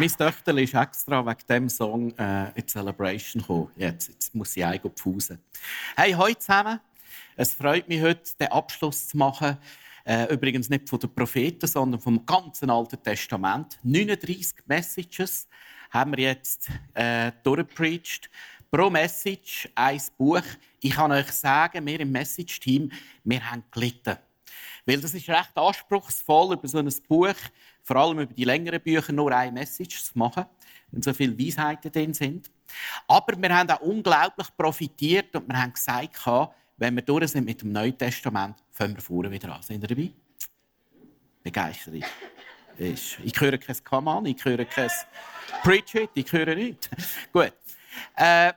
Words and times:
Mein 0.00 0.08
Töchter 0.08 0.56
ist 0.56 0.72
extra 0.72 1.26
wegen 1.26 1.46
diesem 1.46 1.68
Song 1.68 2.10
äh, 2.16 2.58
in 2.58 2.66
Celebration 2.66 3.42
gekommen. 3.42 3.68
Jetzt, 3.76 4.08
jetzt 4.08 4.34
muss 4.34 4.56
ich 4.56 4.64
eigentlich 4.64 4.94
pfusen. 4.94 5.38
Hey, 5.94 6.12
heute 6.12 6.38
zusammen. 6.38 6.80
Es 7.36 7.52
freut 7.52 7.86
mich 7.86 8.00
heute, 8.00 8.34
den 8.40 8.48
Abschluss 8.48 9.08
zu 9.08 9.18
machen. 9.18 9.58
Äh, 10.06 10.32
übrigens 10.32 10.70
nicht 10.70 10.88
von 10.88 11.00
den 11.00 11.14
Propheten, 11.14 11.66
sondern 11.66 12.00
vom 12.00 12.24
ganzen 12.24 12.70
Alten 12.70 13.02
Testament. 13.02 13.78
39 13.82 14.54
Messages 14.64 15.46
haben 15.90 16.16
wir 16.16 16.24
jetzt 16.24 16.70
äh, 16.94 17.32
durchgepreacht. 17.42 18.30
Pro 18.70 18.88
Message 18.88 19.68
ein 19.74 20.00
Buch. 20.16 20.44
Ich 20.80 20.92
kann 20.92 21.12
euch 21.12 21.30
sagen, 21.30 21.84
wir 21.84 22.00
im 22.00 22.10
Message-Team, 22.10 22.90
wir 23.24 23.50
haben 23.50 23.64
gelitten. 23.70 24.16
Weil 24.90 25.00
das 25.00 25.14
ist 25.14 25.28
recht 25.28 25.52
anspruchsvoll, 25.54 26.54
über 26.54 26.66
so 26.66 26.78
ein 26.78 26.92
Buch 27.06 27.36
vor 27.84 27.96
allem 27.96 28.18
über 28.18 28.34
die 28.34 28.42
längeren 28.42 28.80
Bücher 28.80 29.12
nur 29.12 29.30
eine 29.30 29.52
Message 29.52 30.02
zu 30.02 30.18
machen, 30.18 30.46
wenn 30.90 31.00
so 31.00 31.12
viele 31.12 31.38
Weisheiten 31.38 31.92
drin 31.92 32.12
sind. 32.12 32.50
Aber 33.06 33.40
wir 33.40 33.56
haben 33.56 33.70
auch 33.70 33.80
unglaublich 33.82 34.48
profitiert 34.56 35.36
und 35.36 35.46
wir 35.46 35.62
haben 35.62 35.72
gesagt, 35.72 36.16
wenn 36.76 36.96
wir 36.96 37.02
durch 37.02 37.28
sind 37.28 37.44
mit 37.44 37.62
dem 37.62 37.70
Neuen 37.70 37.96
Testament, 37.96 38.56
fangen 38.72 38.96
wir 38.96 39.02
vorne 39.02 39.30
wieder 39.30 39.54
an. 39.54 39.62
Sind 39.62 39.80
ihr 39.80 39.88
dabei? 39.88 40.10
Begeisterung. 41.44 42.02
Ich 42.76 43.40
höre 43.40 43.58
kein 43.58 44.06
on, 44.08 44.26
ich 44.26 44.44
höre 44.44 44.64
kein 44.64 44.90
Preach 45.62 45.94
it, 45.94 46.10
ich 46.14 46.32
höre 46.32 46.56
nichts. 46.56 46.90
Gut. 47.32 47.52
Äh, 48.16 48.52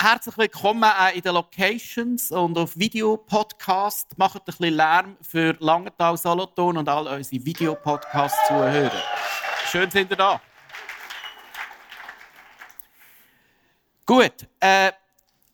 Herzlich 0.00 0.38
willkommen 0.38 0.84
auch 0.84 1.12
in 1.12 1.22
den 1.22 1.34
Locations 1.34 2.30
und 2.30 2.56
auf 2.56 2.78
Videopodcast. 2.78 4.16
Macht 4.16 4.36
ein 4.36 4.44
bisschen 4.44 4.74
Lärm 4.74 5.16
für 5.20 5.56
Langenthal, 5.58 6.16
Solothurn 6.16 6.76
und 6.76 6.88
all 6.88 7.08
unsere 7.08 7.44
Videopodcast-Zuhörer. 7.44 9.02
Schön 9.68 9.90
sind 9.90 10.08
ihr 10.12 10.16
da. 10.16 10.40
Gut, 14.06 14.46
äh, 14.60 14.92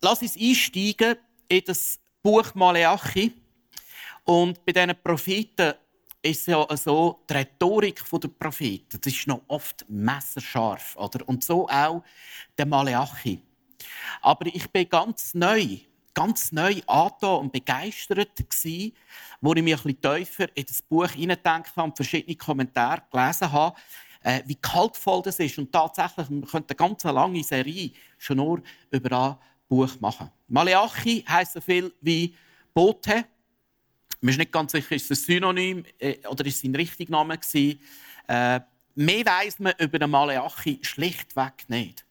lass 0.02 0.20
uns 0.20 0.36
einsteigen 0.38 1.16
in 1.48 1.62
das 1.64 1.98
Buch 2.22 2.54
Maleachi. 2.54 3.32
Und 4.24 4.62
bei 4.66 4.72
diesen 4.72 4.94
Propheten 5.02 5.72
ist 6.20 6.40
es 6.40 6.46
ja 6.48 6.76
so, 6.76 7.24
die 7.30 7.32
Rhetorik 7.32 8.02
der 8.12 8.28
Propheten, 8.28 9.00
das 9.00 9.10
ist 9.10 9.26
noch 9.26 9.40
oft 9.48 9.86
messerscharf. 9.88 10.96
Oder? 10.96 11.26
Und 11.26 11.42
so 11.42 11.66
auch 11.66 12.04
der 12.58 12.66
Maleachi. 12.66 13.40
Aber 14.20 14.46
ich 14.46 14.70
bin 14.70 14.88
ganz 14.88 15.34
neu, 15.34 15.78
ganz 16.14 16.52
neu 16.52 16.80
angetan 16.86 17.40
und 17.40 17.52
begeistert 17.52 18.48
gsi, 18.48 18.94
wo 19.40 19.52
ich 19.54 19.62
mich 19.62 19.84
ein 19.84 20.00
tiefer 20.00 20.48
in 20.54 20.64
das 20.66 20.82
Buch 20.82 21.08
habe 21.08 21.82
und 21.82 21.96
verschiedene 21.96 22.36
Kommentare 22.36 23.02
gelesen 23.10 23.52
habe, 23.52 23.76
äh, 24.22 24.42
wie 24.46 24.54
kaltvoll 24.54 25.22
das 25.22 25.38
ist. 25.38 25.58
Und 25.58 25.70
tatsächlich, 25.70 26.28
man 26.30 26.46
könnte 26.46 26.70
eine 26.70 26.88
ganz 26.88 27.04
lange 27.04 27.44
Serie 27.44 27.90
schon 28.18 28.38
nur 28.38 28.62
über 28.90 29.12
ein 29.12 29.36
Buch 29.68 30.00
machen. 30.00 30.30
Maleachi 30.48 31.24
heisst 31.28 31.54
so 31.54 31.60
viel 31.60 31.92
wie 32.00 32.34
Bote. 32.72 33.24
Man 34.20 34.30
ist 34.30 34.38
nicht 34.38 34.52
ganz 34.52 34.72
sicher, 34.72 34.94
ist 34.94 35.10
es 35.10 35.20
ein 35.20 35.24
Synonym 35.24 35.84
äh, 35.98 36.26
oder 36.26 36.46
ist 36.46 36.56
es 36.56 36.64
ein 36.64 36.74
richtiger 36.74 37.12
Name 37.12 37.36
gewesen. 37.36 37.80
Äh, 38.26 38.60
mehr 38.94 39.26
weiss 39.26 39.58
man 39.58 39.74
über 39.78 39.98
den 39.98 40.10
Maleachi 40.10 40.78
schlichtweg 40.82 41.68
nicht 41.68 42.03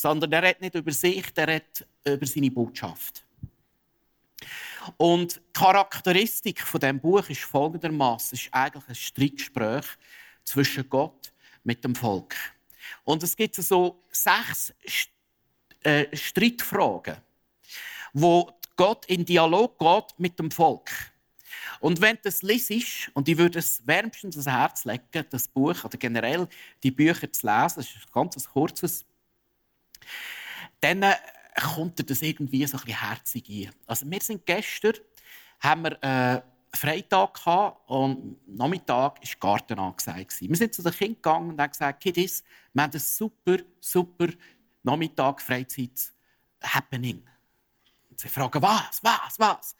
sondern 0.00 0.32
er 0.32 0.42
redet 0.42 0.62
nicht 0.62 0.74
über 0.74 0.92
sich, 0.92 1.24
er 1.34 1.48
redet 1.48 1.86
über 2.06 2.26
seine 2.26 2.50
Botschaft. 2.50 3.24
Und 4.96 5.36
die 5.36 5.40
Charakteristik 5.52 6.62
von 6.62 6.80
dem 6.80 6.98
Buch 6.98 7.28
ist 7.28 7.42
folgendermaßen: 7.42 8.36
Es 8.36 8.44
ist 8.44 8.54
eigentlich 8.54 8.88
ein 8.88 8.94
Streitgespräch 8.94 9.84
zwischen 10.44 10.88
Gott 10.88 11.32
mit 11.64 11.84
dem 11.84 11.94
Volk. 11.94 12.34
Und 13.04 13.22
es 13.22 13.36
gibt 13.36 13.56
so 13.56 14.02
sechs 14.10 14.72
äh, 15.82 16.06
Streitfragen, 16.16 17.16
wo 18.12 18.50
Gott 18.76 19.04
in 19.06 19.24
Dialog 19.24 19.78
geht 19.78 20.18
mit 20.18 20.38
dem 20.38 20.50
Volk. 20.50 20.90
Und 21.80 22.00
wenn 22.00 22.18
das 22.22 22.42
liest, 22.42 23.10
und 23.14 23.28
ich 23.28 23.36
würde 23.36 23.58
es 23.58 23.86
wärmstens 23.86 24.36
ans 24.36 24.46
Herz 24.46 24.84
legen, 24.84 25.26
das 25.30 25.48
Buch 25.48 25.84
oder 25.84 25.98
generell 25.98 26.48
die 26.82 26.90
Bücher 26.90 27.30
zu 27.32 27.46
lesen, 27.46 27.76
das 27.76 27.86
ist 27.86 27.96
ein 27.96 28.12
ganz 28.12 28.48
kurzes 28.48 29.04
dann 30.80 31.02
äh, 31.02 31.14
kommt 31.74 31.98
dir 31.98 32.04
das 32.04 32.22
irgendwie 32.22 32.66
so 32.66 32.78
ein 32.78 32.84
bisschen 32.84 33.00
herzig 33.00 33.48
ein. 33.48 33.74
Also 33.86 34.10
wir 34.10 34.20
sind 34.20 34.46
gestern, 34.46 34.94
haben 35.60 35.84
wir 35.84 36.02
äh, 36.02 36.42
Freitag 36.72 37.34
gehabt 37.34 37.90
und 37.90 38.36
Nachmittag 38.46 39.20
war 39.20 39.58
Garten 39.58 39.78
angesagt. 39.78 40.40
Wir 40.40 40.56
sind 40.56 40.74
zu 40.74 40.82
den 40.82 40.92
Kindern 40.92 41.16
gegangen 41.16 41.50
und 41.50 41.60
haben 41.60 41.70
gesagt, 41.70 42.00
Kiddies, 42.02 42.44
wir 42.72 42.82
haben 42.82 42.92
ein 42.92 43.00
super, 43.00 43.56
super 43.80 44.28
Nachmittag 44.82 45.42
Freizeit-Happening. 45.42 47.26
Und 48.08 48.18
sie 48.18 48.28
fragen, 48.28 48.62
was, 48.62 49.00
was, 49.02 49.38
was? 49.38 49.76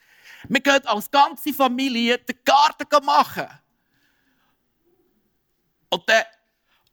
Wir 0.48 0.60
gehen 0.60 0.86
als 0.86 1.10
ganze 1.10 1.52
Familie 1.52 2.18
den 2.18 2.38
Garten 2.44 3.04
machen. 3.04 3.46
Und 5.90 6.08
dann, 6.08 6.24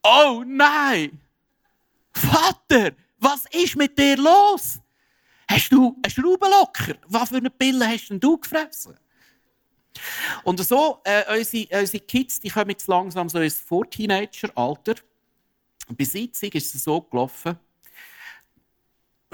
oh 0.04 0.44
nein! 0.46 1.22
Vater, 2.14 2.92
was 3.20 3.46
ist 3.52 3.76
mit 3.76 3.98
dir 3.98 4.18
los? 4.18 4.80
Hast 5.50 5.72
du 5.72 5.98
einen 6.04 6.12
Schraubenlocker? 6.12 6.96
Was 7.08 7.30
für 7.30 7.38
eine 7.38 7.50
Pille 7.50 7.88
hast 7.88 8.10
denn 8.10 8.20
du 8.20 8.38
gefressen? 8.38 8.98
Und 10.44 10.64
so, 10.64 11.02
äh, 11.04 11.38
unsere, 11.38 11.80
unsere 11.80 12.04
Kids 12.04 12.40
die 12.40 12.50
kommen 12.50 12.70
jetzt 12.70 12.88
langsam 12.88 13.30
so 13.30 13.40
ins 13.40 13.60
Vor-Teenager-Alter. 13.62 14.96
Bei 15.90 16.04
Sitzung 16.04 16.52
ist 16.52 16.76
es 16.76 16.84
so 16.84 17.02
gelaufen, 17.02 17.58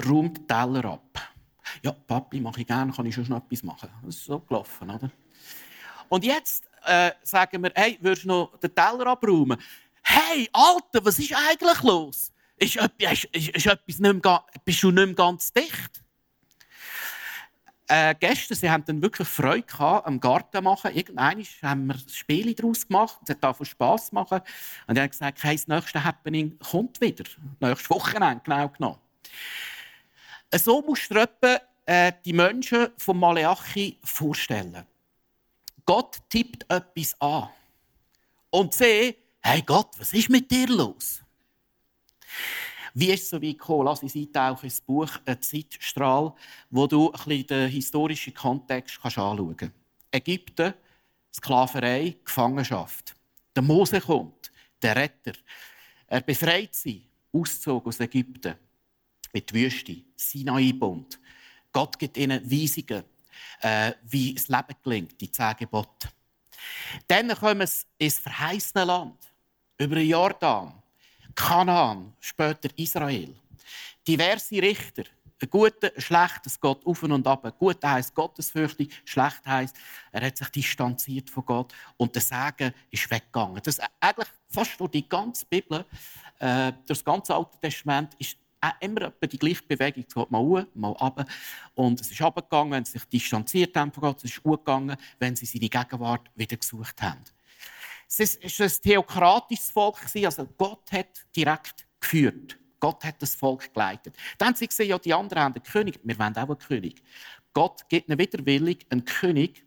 räumt 0.06 0.48
Teller 0.48 0.84
ab. 0.84 1.34
Ja, 1.82 1.92
Papi, 1.92 2.40
mache 2.40 2.60
ich 2.60 2.66
gerne, 2.66 2.92
kann 2.92 3.06
ich 3.06 3.14
schon 3.14 3.24
etwas 3.24 3.62
machen. 3.62 3.90
Das 4.04 4.16
ist 4.16 4.24
so 4.24 4.38
gelaufen, 4.40 4.90
oder? 4.90 5.10
Und 6.08 6.24
jetzt 6.24 6.64
äh, 6.84 7.10
sagen 7.22 7.62
wir, 7.62 7.72
hey, 7.74 7.98
würdest 8.00 8.24
du 8.24 8.28
noch 8.28 8.56
den 8.58 8.74
Teller 8.74 9.06
abräumen? 9.06 9.58
Hey, 10.02 10.48
Alter, 10.52 11.04
was 11.04 11.18
ist 11.18 11.34
eigentlich 11.34 11.82
los? 11.82 12.32
Ist, 12.64 12.76
ist, 12.98 13.24
ist, 13.24 13.48
ist 13.48 13.66
etwas 13.66 13.98
nicht 13.98 14.24
mehr, 14.24 14.44
bist 14.64 14.82
du 14.82 14.90
nicht 14.90 15.06
mehr 15.06 15.14
ganz 15.14 15.52
dicht. 15.52 16.04
Äh, 17.86 18.14
gestern, 18.18 18.56
sie 18.56 18.70
haben 18.70 18.84
dann 18.86 19.02
wirklich 19.02 19.28
Freude 19.28 19.62
gehabt, 19.62 20.06
am 20.06 20.18
Garten 20.18 20.64
machen. 20.64 20.94
Irgendwann 20.94 21.44
haben 21.62 21.86
wir 21.86 21.96
Spiele 22.08 22.54
daraus 22.54 22.86
gemacht. 22.86 23.18
Es 23.24 23.30
hat 23.30 23.44
davon 23.44 23.66
Spass 23.66 24.10
machen. 24.10 24.40
Und 24.86 24.96
er 24.96 25.04
hat 25.04 25.10
gesagt, 25.10 25.42
hey, 25.42 25.54
das 25.54 25.68
nächste 25.68 26.02
Happening 26.02 26.58
kommt 26.58 27.00
wieder. 27.00 27.24
Nächstes 27.60 27.90
Wochenende, 27.90 28.40
genau 28.42 28.68
genommen. 28.68 28.98
So 30.54 30.80
musst 30.80 31.10
du 31.10 31.14
dir 31.14 31.60
äh, 31.84 32.12
die 32.24 32.32
Menschen 32.32 32.88
von 32.96 33.18
Maleachi 33.18 33.98
vorstellen. 34.02 34.86
Gott 35.84 36.22
tippt 36.30 36.64
etwas 36.70 37.20
an. 37.20 37.50
Und 38.50 38.72
sie, 38.72 39.16
hey 39.42 39.62
Gott, 39.62 39.90
was 39.98 40.14
ist 40.14 40.30
mit 40.30 40.50
dir 40.50 40.68
los? 40.68 41.23
Wie 42.96 43.10
ist 43.10 43.24
es 43.24 43.30
so 43.30 43.42
weit 43.42 43.58
gekommen? 43.58 43.86
Lass 43.86 44.02
uns 44.02 44.14
eintauchen 44.14 44.66
ins 44.66 44.80
Buch 44.80 45.10
«Ein 45.24 45.42
Zeitstrahl», 45.42 46.32
wo 46.70 46.86
du 46.86 47.10
ein 47.12 47.20
bisschen 47.24 47.46
den 47.48 47.68
historischen 47.68 48.32
Kontext 48.32 48.98
anschauen 49.02 49.56
kannst. 49.56 49.74
Ägypten, 50.12 50.74
Sklaverei, 51.34 52.16
Gefangenschaft. 52.24 53.16
Der 53.54 53.62
Mose 53.64 54.00
kommt, 54.00 54.52
der 54.80 54.94
Retter. 54.94 55.32
Er 56.06 56.20
befreit 56.20 56.74
sie, 56.74 57.02
Auszug 57.32 57.86
aus 57.88 57.98
Ägypten, 57.98 58.54
mit 59.32 59.52
Wüste, 59.52 59.96
Sinai-Bund. 60.14 61.18
Gott 61.72 61.98
gibt 61.98 62.16
ihnen 62.16 62.48
Weisungen, 62.48 63.02
äh, 63.60 63.92
wie 64.04 64.34
das 64.34 64.46
Leben 64.46 64.76
gelingt, 64.84 65.20
die 65.20 65.32
zehn 65.32 65.56
Gebote. 65.58 66.08
Dann 67.08 67.34
kommen 67.34 67.66
sie 67.66 67.84
ins 67.98 68.20
verheißene 68.20 68.84
Land. 68.84 69.18
über 69.78 69.98
Jordan, 69.98 70.72
Kanaan, 71.34 72.12
später 72.20 72.68
Israel. 72.76 73.34
Diverse 74.06 74.60
Richter, 74.60 75.04
ein 75.42 75.50
guter, 75.50 75.90
ein 75.94 76.00
schlechter, 76.00 76.46
es 76.46 76.60
geht 76.60 76.86
auf 76.86 77.02
und 77.02 77.26
ab. 77.26 77.58
Gut 77.58 77.84
heisst 77.84 78.14
gottesfürchtig, 78.14 78.92
schlecht 79.04 79.46
heisst, 79.46 79.76
er 80.12 80.26
hat 80.26 80.36
sich 80.36 80.48
distanziert 80.48 81.30
von 81.30 81.44
Gott 81.44 81.74
und 81.96 82.14
der 82.14 82.22
Segen 82.22 82.72
ist 82.90 83.10
weggegangen. 83.10 83.60
Das 83.62 83.78
ist 83.78 83.86
eigentlich 84.00 84.28
fast 84.48 84.78
durch 84.78 84.90
die 84.92 85.08
ganze 85.08 85.44
Bibel, 85.46 85.84
äh, 86.38 86.72
das 86.86 87.04
ganze 87.04 87.34
Alte 87.34 87.58
Testament, 87.60 88.14
ist 88.18 88.36
immer 88.80 89.10
die 89.10 89.38
gleiche 89.38 89.62
Bewegung. 89.62 90.04
Es 90.08 90.14
geht 90.14 90.30
mal 90.30 90.40
hoch, 90.40 90.64
mal 90.74 90.92
runter. 90.92 91.26
Und 91.74 92.00
es 92.00 92.10
ist 92.10 92.22
abgegangen, 92.22 92.72
wenn 92.72 92.84
sie 92.84 92.92
sich 92.92 93.04
distanziert 93.04 93.76
haben 93.76 93.92
von 93.92 94.02
Gott. 94.02 94.18
Es 94.18 94.30
ist 94.30 94.44
hochgegangen, 94.44 94.96
wenn 95.18 95.36
sie 95.36 95.46
seine 95.46 95.68
Gegenwart 95.68 96.30
wieder 96.34 96.56
gesucht 96.56 97.00
haben. 97.02 97.20
Es 98.16 98.38
war 98.60 98.66
ein 98.66 98.72
theokratisches 98.82 99.70
Volk, 99.70 99.96
also 100.14 100.46
Gott 100.56 100.92
hat 100.92 101.24
direkt 101.34 101.86
geführt. 102.00 102.58
Gott 102.80 103.02
hat 103.04 103.20
das 103.22 103.34
Volk 103.34 103.72
geleitet. 103.72 104.14
Dann 104.36 104.48
haben 104.48 104.56
sie 104.56 104.66
gesehen, 104.66 104.88
ja, 104.88 104.98
die 104.98 105.14
anderen 105.14 105.42
haben 105.42 105.54
einen 105.54 105.62
König. 105.62 105.98
Wir 106.02 106.18
wollen 106.18 106.36
auch 106.36 106.48
einen 106.48 106.58
König. 106.58 107.02
Gott 107.54 107.88
gibt 107.88 108.08
ihnen 108.08 108.18
widerwillig 108.18 108.86
einen 108.90 109.04
König, 109.04 109.64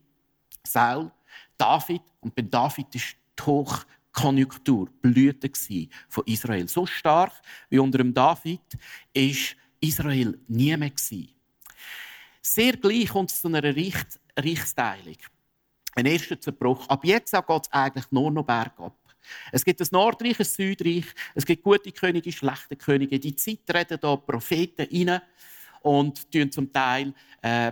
Saul, 0.64 1.12
David. 1.58 2.02
Und 2.22 2.36
bei 2.36 2.44
David 2.44 2.94
ist 2.94 3.16
die 3.40 3.44
Hochkonjunktur, 3.44 4.90
Blüte 5.02 5.52
von 6.10 6.24
Israel. 6.28 6.68
So 6.68 6.86
stark 6.86 7.34
wie 7.70 7.80
unter 7.80 7.98
dem 7.98 8.14
David 8.14 8.62
ist 9.14 9.56
Israel 9.80 10.40
nie 10.48 10.78
mehr. 10.78 10.92
Sehr 12.42 12.78
gleich 12.78 13.10
kommt 13.10 13.32
es 13.32 13.42
zu 13.42 13.48
einer 13.48 13.64
Reichsteilung. 13.64 15.18
Ein 15.98 16.06
erster 16.06 16.40
Zerbruch. 16.40 16.88
Ab 16.90 17.04
jetzt 17.06 17.32
geht 17.32 17.44
es 17.50 17.72
eigentlich 17.72 18.06
nur 18.12 18.30
noch 18.30 18.46
bergab. 18.46 18.96
Es 19.52 19.66
gibt 19.66 19.82
ein 19.82 19.88
Nordreich, 19.90 20.40
ein 20.40 20.46
Südreich, 20.46 21.06
es 21.34 21.44
gibt 21.44 21.64
gute 21.64 21.92
Könige, 21.92 22.32
schlechte 22.32 22.76
Könige. 22.76 23.20
Die 23.20 23.36
Zeit 23.36 23.62
reden 23.74 23.98
da 24.00 24.16
Propheten 24.16 24.88
rein 24.92 25.20
und 25.82 26.32
tun 26.32 26.52
zum 26.52 26.72
Teil 26.72 27.16
äh, 27.42 27.70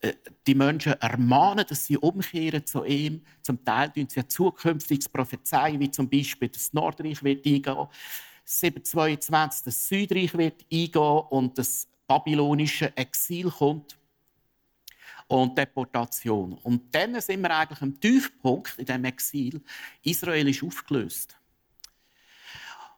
äh, 0.00 0.14
die 0.44 0.56
Menschen 0.56 0.94
ermahnen, 0.94 1.64
dass 1.68 1.86
sie 1.86 1.96
umkehren 1.96 2.66
zu 2.66 2.84
ihm. 2.84 3.22
Zum 3.40 3.64
Teil 3.64 3.88
tun 3.90 4.08
sie 4.08 4.18
ein 4.18 4.28
zukünftiges 4.28 5.08
prophezeien, 5.08 5.78
wie 5.78 5.92
zum 5.92 6.10
Beispiel 6.10 6.48
das 6.48 6.72
Nordreich 6.72 7.22
wird 7.22 7.46
eingehen. 7.46 7.86
722 8.44 9.64
das 9.64 9.88
Südreich 9.88 10.36
wird 10.36 10.66
eingehen 10.72 11.22
und 11.30 11.56
das 11.56 11.86
babylonische 12.08 12.96
Exil 12.96 13.48
kommt 13.48 13.96
und 15.34 15.58
Deportation. 15.58 16.52
Und 16.62 16.94
dann 16.94 17.20
sind 17.20 17.42
wir 17.42 17.50
eigentlich 17.50 17.82
am 17.82 17.98
Tiefpunkt 17.98 18.78
in 18.78 18.86
diesem 18.86 19.04
Exil. 19.04 19.60
Israel 20.02 20.48
ist 20.48 20.62
aufgelöst. 20.62 21.36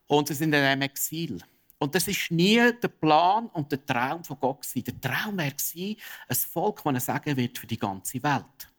Und 0.06 0.28
sie 0.28 0.34
sind 0.34 0.52
in 0.52 0.62
diesem 0.62 0.82
Exil. 0.82 1.40
Und 1.78 1.94
das 1.94 2.06
ist 2.08 2.30
nie 2.30 2.72
der 2.72 2.88
Plan 2.88 3.46
und 3.46 3.72
der 3.72 3.84
Traum 3.86 4.22
von 4.22 4.38
Gott. 4.38 4.66
Der 4.74 5.00
Traum 5.00 5.38
war 5.38 5.44
ein 5.44 6.36
Volk, 6.52 6.82
das 6.84 6.94
er 6.94 7.00
sagen 7.00 7.36
wird 7.36 7.58
für 7.58 7.66
die 7.66 7.78
ganze 7.78 8.22
Welt. 8.22 8.70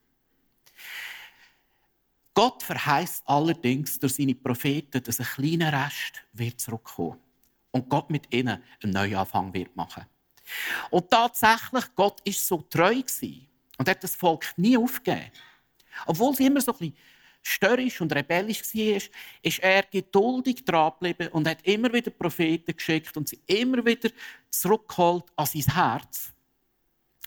Gott 2.35 2.61
verheißt 2.61 3.23
allerdings 3.25 3.97
durch 3.97 4.13
seine 4.13 4.35
Propheten, 4.35 5.01
dass 5.01 5.19
ein 5.19 5.25
kleiner 5.25 5.73
Rest 5.73 6.23
wird 6.33 6.61
zurückkommen 6.61 7.17
und 7.71 7.89
Gott 7.89 8.11
mit 8.11 8.31
ihnen 8.31 8.61
einen 8.83 8.93
Neuanfang 8.93 9.51
wird 9.51 9.75
machen. 9.75 10.05
Und 10.89 11.09
tatsächlich, 11.09 11.85
Gott 11.95 12.21
ist 12.23 12.45
so 12.47 12.61
treu 12.69 13.01
und 13.77 13.89
hat 13.89 14.03
das 14.03 14.15
Volk 14.15 14.45
nie 14.57 14.77
aufgegeben. 14.77 15.31
Obwohl 16.05 16.35
sie 16.35 16.45
immer 16.45 16.61
so 16.61 16.71
ein 16.73 16.77
bisschen 16.77 16.97
störrisch 17.43 18.01
und 18.01 18.13
rebellisch 18.13 18.61
war, 18.61 19.01
ist 19.41 19.59
er 19.59 19.83
geduldig 19.83 20.65
dran 20.65 20.93
geblieben 20.99 21.31
und 21.31 21.47
hat 21.47 21.65
immer 21.65 21.91
wieder 21.93 22.11
Propheten 22.11 22.75
geschickt 22.75 23.15
und 23.15 23.29
sie 23.29 23.39
immer 23.47 23.85
wieder 23.85 24.09
zurückgeholt 24.49 25.25
an 25.35 25.45
sein 25.45 25.73
Herz. 25.73 26.33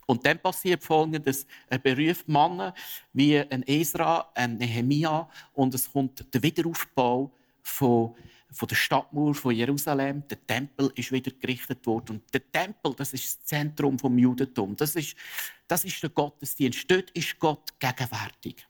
Und 0.06 0.26
dann 0.26 0.40
passiert 0.40 0.82
Folgendes. 0.82 1.46
Er 1.68 1.78
beruft 1.78 2.26
Männer 2.28 2.74
wie 3.12 3.38
ein 3.38 3.62
Esra, 3.62 4.30
ein 4.34 4.56
Nehemia 4.56 5.28
und 5.52 5.72
es 5.74 5.90
kommt 5.90 6.34
der 6.34 6.42
Wiederaufbau 6.42 7.32
von 7.62 8.16
von 8.52 8.68
der 8.68 8.76
Stadtmauer 8.76 9.34
von 9.34 9.54
Jerusalem. 9.54 10.26
Der 10.28 10.46
Tempel 10.46 10.92
ist 10.94 11.12
wieder 11.12 11.30
gerichtet 11.30 11.86
worden. 11.86 12.16
Und 12.16 12.34
der 12.34 12.50
Tempel, 12.50 12.94
das 12.94 13.12
ist 13.12 13.24
das 13.24 13.44
Zentrum 13.44 13.98
vom 13.98 14.18
Judentum. 14.18 14.76
Das 14.76 14.96
ist, 14.96 15.16
das 15.68 15.84
ist 15.84 16.02
der 16.02 16.10
Gottesdienst. 16.10 16.90
Dort 16.90 17.10
ist 17.10 17.38
Gott 17.38 17.78
gegenwärtig. 17.78 18.66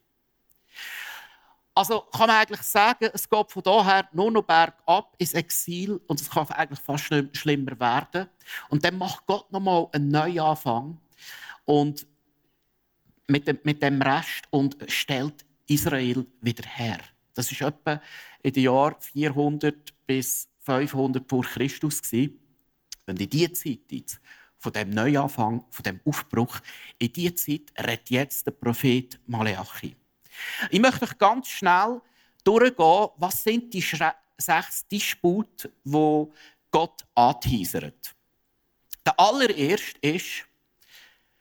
Also 1.75 2.01
kann 2.13 2.27
man 2.27 2.37
eigentlich 2.37 2.63
sagen, 2.63 3.09
es 3.13 3.29
geht 3.29 3.51
von 3.51 3.63
daher 3.63 4.09
nur 4.13 4.31
noch 4.31 4.43
bergab 4.43 5.15
ins 5.19 5.35
Exil 5.35 6.01
und 6.09 6.21
es 6.21 6.29
kann 6.29 6.47
eigentlich 6.49 6.81
fast 6.81 7.05
schlimmer 7.05 7.79
werden. 7.79 8.29
Und 8.69 8.85
dann 8.85 8.99
macht 8.99 9.25
Gott 9.27 9.51
nochmal 9.53 9.89
einen 9.93 10.09
Neuanfang 10.09 10.99
und 11.65 12.07
mit 13.29 13.47
dem, 13.47 13.61
mit 13.63 13.83
dem 13.83 14.03
Rest 14.03 14.43
und 14.51 14.77
stellt 14.89 15.47
Israel 15.69 16.27
wieder 16.41 16.69
her. 16.69 16.99
Das 17.35 17.51
ist 17.51 17.61
etwa 17.61 18.01
in 18.43 18.53
den 18.53 18.65
Jahren 18.65 18.97
400 18.99 19.95
bis 20.07 20.49
500 20.61 21.29
vor 21.29 21.43
Christus. 21.43 22.01
Und 22.13 23.21
in 23.21 23.29
dieser 23.29 23.53
Zeit 23.55 24.21
von 24.59 24.73
dem 24.73 24.91
Neuanfang, 24.91 25.65
von 25.71 25.83
dem 25.83 26.01
Aufbruch, 26.05 26.61
in 26.99 27.13
dieser 27.13 27.37
Zeit 27.37 27.73
redet 27.79 28.11
jetzt 28.11 28.47
der 28.47 28.53
Prophet 28.53 29.19
Maleachi. 29.27 29.97
Ich 30.71 30.81
möchte 30.81 31.05
euch 31.05 31.19
ganz 31.19 31.49
schnell 31.49 32.01
durchgehen, 32.45 33.09
was 33.17 33.43
sind 33.43 33.73
die 33.73 33.85
sechs 34.37 34.87
Dispute, 34.89 35.71
wo 35.85 36.33
Gott 36.71 37.05
anteasert. 37.15 38.15
Der 39.05 39.19
allererste 39.19 39.99
ist, 40.01 40.47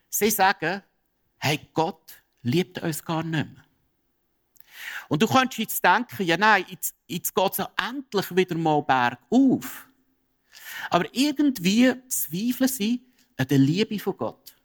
sie 0.10 0.32
sagen, 0.32 0.82
hey, 1.38 1.60
Gott 1.74 2.24
liebt 2.42 2.80
uns 2.80 3.04
gar 3.04 3.24
nicht 3.24 3.48
mehr. 3.54 3.66
Und 5.08 5.22
du 5.22 5.28
könntest 5.28 5.60
jetzt 5.60 5.84
denken, 5.84 6.24
ja 6.24 6.38
nein, 6.38 6.66
jetzt, 6.70 6.96
jetzt 7.08 7.34
geht 7.34 7.52
es 7.52 7.58
ja 7.58 7.70
endlich 7.90 8.36
wieder 8.36 8.58
mal 8.58 8.82
bergauf. 8.82 9.88
Aber 10.90 11.06
irgendwie 11.14 11.94
zweifeln 12.08 12.68
sie 12.68 13.04
an 13.38 13.48
der 13.48 13.58
Liebe 13.58 14.00
von 14.00 14.18
Gott. 14.18 14.56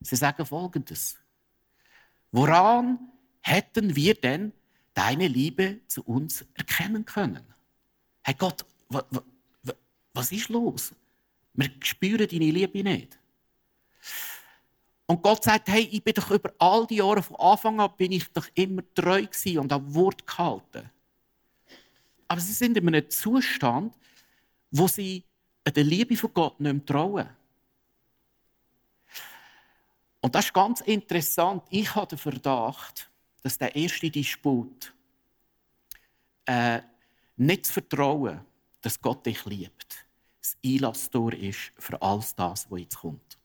Sie 0.00 0.16
sagen 0.16 0.46
Folgendes. 0.46 1.16
Woran 2.32 2.98
hätten 3.40 3.94
wir 3.96 4.14
denn 4.14 4.52
deine 4.94 5.28
Liebe 5.28 5.80
zu 5.86 6.02
uns 6.02 6.44
erkennen 6.54 7.04
können? 7.04 7.44
Hey 8.22 8.34
Gott, 8.34 8.64
was 10.12 10.32
ist 10.32 10.48
los? 10.48 10.94
Wir 11.54 11.70
spüren 11.80 12.28
deine 12.28 12.50
Liebe 12.50 12.82
nicht. 12.82 13.18
Und 15.06 15.22
Gott 15.22 15.44
sagt, 15.44 15.68
hey, 15.68 15.88
ich 15.90 16.02
bin 16.02 16.14
doch 16.14 16.30
über 16.30 16.52
all 16.58 16.86
die 16.86 16.96
Jahre 16.96 17.22
von 17.22 17.36
Anfang 17.36 17.80
an 17.80 17.92
bin 17.96 18.12
ich 18.12 18.28
doch 18.32 18.48
immer 18.54 18.82
treu 18.94 19.22
gewesen 19.22 19.58
und 19.60 19.72
am 19.72 19.94
Wort 19.94 20.26
gehalten. 20.26 20.90
Aber 22.26 22.40
sie 22.40 22.52
sind 22.52 22.76
in 22.76 22.88
einem 22.88 23.08
Zustand, 23.08 23.94
wo 24.72 24.88
sie 24.88 25.24
der 25.64 25.84
Liebe 25.84 26.16
von 26.16 26.34
Gott 26.34 26.60
nicht 26.60 26.72
mehr 26.72 26.86
trauen. 26.86 27.28
Und 30.20 30.34
das 30.34 30.46
ist 30.46 30.54
ganz 30.54 30.80
interessant. 30.80 31.62
Ich 31.70 31.94
habe 31.94 32.08
den 32.08 32.18
Verdacht, 32.18 33.08
dass 33.42 33.58
der 33.58 33.76
erste 33.76 34.10
Disput 34.10 34.92
äh, 36.46 36.80
nicht 37.36 37.66
zu 37.66 37.74
vertrauen, 37.74 38.40
dass 38.80 39.00
Gott 39.00 39.24
dich 39.24 39.44
liebt, 39.44 40.04
das 40.40 40.56
Einlasstor 40.64 41.32
ist 41.32 41.72
für 41.78 42.00
alles 42.02 42.34
das, 42.34 42.68
was 42.70 42.80
jetzt 42.80 42.98
kommt. 42.98 43.38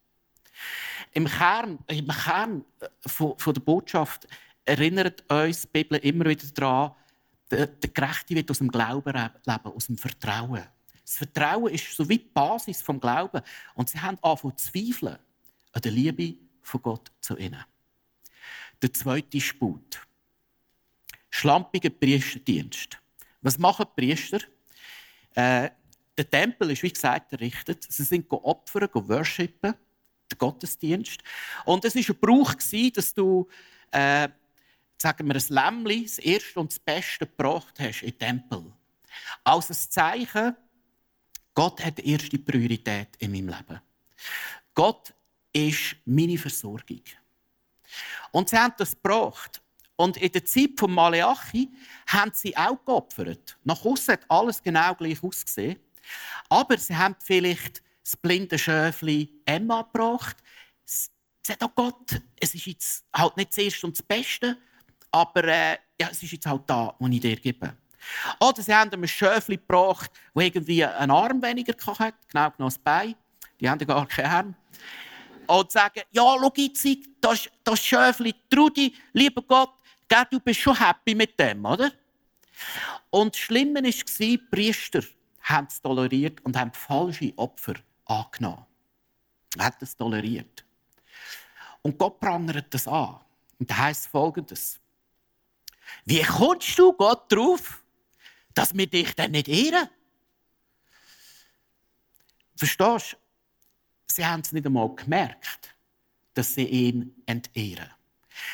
Im 1.14 1.26
Kern, 1.26 1.80
im 1.88 2.08
Kern 2.08 2.66
äh, 2.80 2.88
von, 3.06 3.38
von 3.38 3.54
der 3.54 3.62
Botschaft 3.62 4.28
erinnert 4.66 5.30
uns 5.30 5.64
die 5.64 5.68
Bibel 5.68 5.98
immer 6.00 6.26
wieder 6.26 6.48
daran, 6.54 6.92
der, 7.50 7.68
der 7.68 7.90
Gerechte 7.90 8.36
wird 8.36 8.50
aus 8.50 8.60
dem 8.60 8.70
Glauben 8.70 9.14
leben, 9.14 9.66
aus 9.66 9.88
dem 9.88 9.98
Vertrauen. 9.98 10.64
Das 11.04 11.18
Vertrauen 11.18 11.74
ist 11.74 11.94
so 11.96 12.08
wie 12.08 12.20
die 12.20 12.30
Basis 12.34 12.82
vom 12.82 13.00
Glauben. 13.00 13.42
Und 13.76 13.90
sie 13.90 14.00
haben 14.00 14.18
angefangen 14.22 14.58
zu 14.58 14.72
zweifeln 14.72 15.18
an 15.74 15.82
der 15.82 15.92
Liebe 15.92 16.38
von 16.62 16.82
Gott 16.82 17.12
zu 17.20 17.38
ihnen. 17.38 17.64
Der 18.82 18.94
zweite 18.94 19.42
Sput. 19.42 20.00
Schlampiger 21.30 21.90
Priesterdienst. 21.90 22.98
Was 23.42 23.58
machen 23.58 23.86
die 23.98 24.02
Priester? 24.02 24.40
Äh, 25.34 25.70
der 26.18 26.30
Tempel 26.30 26.72
ist, 26.72 26.84
wie 26.84 26.92
gesagt, 26.92 27.34
errichtet. 27.34 27.86
Sie 27.90 28.04
sind 28.04 28.32
opfern, 28.32 28.90
worshipen 28.94 29.74
der 30.32 30.38
Gottesdienst. 30.38 31.22
Und 31.66 31.86
es 31.86 31.96
war 31.96 32.02
ein 32.02 32.20
Brauch, 32.20 32.54
dass 32.94 33.14
du, 33.14 33.48
äh, 33.92 34.30
sagen 34.98 35.28
wir, 35.28 35.36
ein 35.36 35.44
Lämmli, 35.50 36.04
das 36.04 36.20
erste 36.20 36.60
und 36.60 36.72
das 36.72 36.80
Beste 36.80 37.28
gebracht 37.28 37.80
hast 37.80 38.02
in 38.02 38.12
den 38.12 38.20
Tempel. 38.20 38.72
Als 39.44 39.70
ein 39.70 39.76
Zeichen, 39.76 40.56
Gott 41.54 41.84
hat 41.84 41.98
die 41.98 42.12
erste 42.12 42.38
Priorität 42.38 43.10
in 43.20 43.32
meinem 43.32 43.50
Leben. 43.50 43.82
Gott 44.74 45.14
ist 45.52 45.98
meine 46.06 46.38
Versorgung. 46.38 47.02
Und 48.32 48.50
sie 48.50 48.58
haben 48.58 48.74
das 48.78 48.92
gebracht. 48.92 49.62
Und 49.98 50.18
in 50.18 50.32
der 50.32 50.46
Zeit 50.46 50.72
von 50.78 50.92
Maleachi 50.92 51.70
haben 52.08 52.32
sie 52.34 52.56
auch 52.56 52.84
geopfert. 52.86 53.58
Nach 53.64 53.84
außen 53.84 54.14
hat 54.14 54.26
alles 54.30 54.64
genau 54.64 54.96
gleich 54.96 55.22
ausgesehen. 55.22 55.80
Aber 56.50 56.78
sie 56.78 56.96
haben 56.96 57.16
vielleicht 57.20 57.84
das 58.04 58.18
blinde 58.18 58.58
Schöfli 58.58 59.42
Emma 59.46 59.82
gebracht. 59.84 60.38
Sie 60.86 61.10
sagt, 61.44 61.64
oh 61.64 61.72
Gott, 61.76 62.22
es 62.40 62.54
ist 62.54 62.66
jetzt 62.66 63.06
halt 63.16 63.38
nicht 63.38 63.52
das 63.52 63.58
Erste 63.58 63.88
und 63.88 63.98
das 63.98 64.04
Beste, 64.04 64.58
aber 65.12 65.44
äh, 65.46 65.78
ja, 66.00 66.10
es 66.12 66.22
ist 66.24 66.32
jetzt 66.32 66.46
halt 66.46 66.64
da, 66.68 66.96
was 67.00 67.12
ich 67.12 67.20
dir 67.20 67.36
gebe. 67.36 67.76
Oder 68.40 68.62
sie 68.62 68.74
haben 68.74 68.92
ein 68.92 69.08
Schöfli 69.08 69.58
gebracht, 69.58 70.12
das 70.34 70.44
irgendwie 70.44 70.84
einen 70.84 71.12
Arm 71.12 71.42
weniger 71.42 71.74
hatte, 71.86 72.14
genau 72.28 72.50
genommen 72.52 72.74
das 72.74 72.80
Bein. 72.80 73.16
Die 73.60 73.70
haben 73.70 73.86
gar 73.86 74.08
keinen 74.08 74.26
Arm. 74.26 74.56
Und 75.48 75.72
sagen, 75.72 76.02
ja, 76.12 76.24
schau 76.40 76.54
jetzt, 76.56 76.88
das, 77.20 77.50
das 77.64 77.84
Schöfli, 77.84 78.34
Trudi, 78.50 78.96
lieber 79.14 79.42
Gott, 79.42 79.74
gell, 80.08 80.26
du 80.30 80.40
bist 80.40 80.62
schon 80.62 80.78
happy 80.80 81.14
mit 81.14 81.40
dem, 81.40 81.66
oder? 81.66 81.92
Und 83.10 83.36
das 83.36 83.42
Schlimme 83.42 83.84
war, 83.84 83.92
die 84.20 84.38
Priester 84.38 85.04
haben 85.42 85.68
es 85.70 85.82
toleriert 85.82 86.40
und 86.46 86.58
haben 86.58 86.72
falsche 86.72 87.34
Opfer 87.36 87.74
angenommen. 88.12 88.66
Er 89.58 89.66
hat 89.66 89.82
es 89.82 89.96
toleriert. 89.96 90.66
Und 91.82 91.98
Gott 91.98 92.20
prangert 92.20 92.74
das 92.74 92.88
an. 92.88 93.20
Und 93.60 93.70
da 93.70 93.78
heißt 93.78 94.08
folgendes. 94.08 94.80
Wie 96.06 96.22
kommst 96.22 96.78
du 96.78 96.94
Gott 96.94 97.32
drauf, 97.32 97.84
dass 98.54 98.76
wir 98.76 98.88
dich 98.88 99.16
dann 99.16 99.32
nicht 99.32 99.48
ehren? 99.48 99.90
Verstehst 102.56 103.14
du? 103.14 103.18
Sie 104.08 104.26
haben 104.26 104.42
es 104.42 104.52
nicht 104.52 104.66
einmal 104.66 104.94
gemerkt, 104.96 105.76
dass 106.34 106.54
sie 106.54 106.66
ihn 106.66 107.24
entehren. 107.26 107.90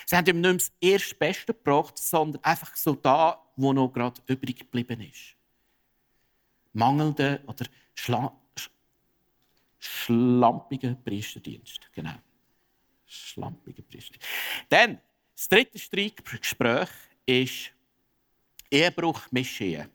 Sie 0.05 0.15
haben 0.15 0.27
ihm 0.27 0.41
nicht 0.41 0.49
mehr 0.49 0.53
das 0.53 0.71
erste 0.79 1.15
Beste 1.15 1.53
gebracht, 1.53 1.97
sondern 1.97 2.43
einfach 2.43 2.75
so 2.75 2.95
da, 2.95 3.41
wo 3.55 3.73
noch 3.73 3.89
gerade 3.89 4.21
übrig 4.27 4.59
geblieben 4.59 5.01
ist. 5.01 5.35
Mangelnde 6.73 7.41
oder 7.47 7.65
schla 7.95 8.35
schlampiger 9.79 10.95
Priesterdienst. 10.95 11.89
Genau. 11.93 12.15
Schlampiger 13.05 13.83
Priesterdienst. 13.83 14.27
Dann, 14.69 14.99
das 15.35 15.49
dritte 15.49 15.79
Streitgespräch 15.79 16.89
ist 17.25 17.71
Ehebruch 18.71 19.21
Mischehe. 19.31 19.89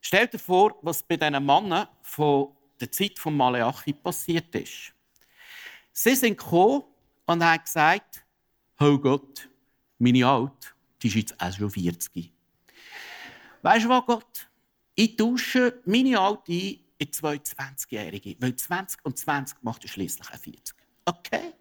Stell 0.00 0.26
dir 0.28 0.38
vor, 0.38 0.78
was 0.82 1.02
bei 1.02 1.16
diesen 1.16 1.44
Männern 1.44 1.88
von 2.02 2.56
der 2.80 2.90
Zeit 2.90 3.18
von 3.18 3.36
Maleachi 3.36 3.92
passiert 3.92 4.54
ist. 4.54 4.94
Sie 5.92 6.14
sind 6.14 6.38
gekommen 6.38 6.84
und 7.26 7.44
haben 7.44 7.62
gesagt, 7.62 8.24
oh 8.78 8.96
Gott, 8.98 9.48
meine 9.98 10.26
Alt, 10.26 10.74
die 11.02 11.08
ist 11.08 11.14
jetzt 11.14 11.40
auch 11.40 11.52
schon 11.52 11.70
40. 11.70 12.32
Weißt 13.62 13.84
du 13.84 13.88
was, 13.90 14.06
Gott? 14.06 14.48
Ich 14.94 15.16
tausche 15.16 15.80
meine 15.84 16.18
Alte 16.18 16.52
ein 16.52 16.78
in 17.00 17.12
zwei 17.12 17.36
20-Jährige. 17.36 18.36
Weil 18.38 18.54
20 18.54 19.04
und 19.04 19.18
20 19.18 19.62
macht 19.62 19.88
schließlich 19.88 20.30
ein 20.30 20.38
40. 20.38 20.76
Okay? 21.06 21.52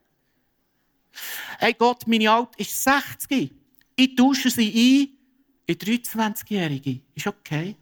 Hey 1.58 1.74
Gott, 1.74 2.06
meine 2.08 2.30
Alte 2.30 2.60
ist 2.60 2.84
60. 2.84 3.52
Ich 3.96 4.16
tausche 4.16 4.50
sie 4.50 4.70
ein 4.70 5.18
in 5.66 5.76
23-Jährige. 5.76 7.02
Ist 7.16 7.28
okay? 7.28 7.76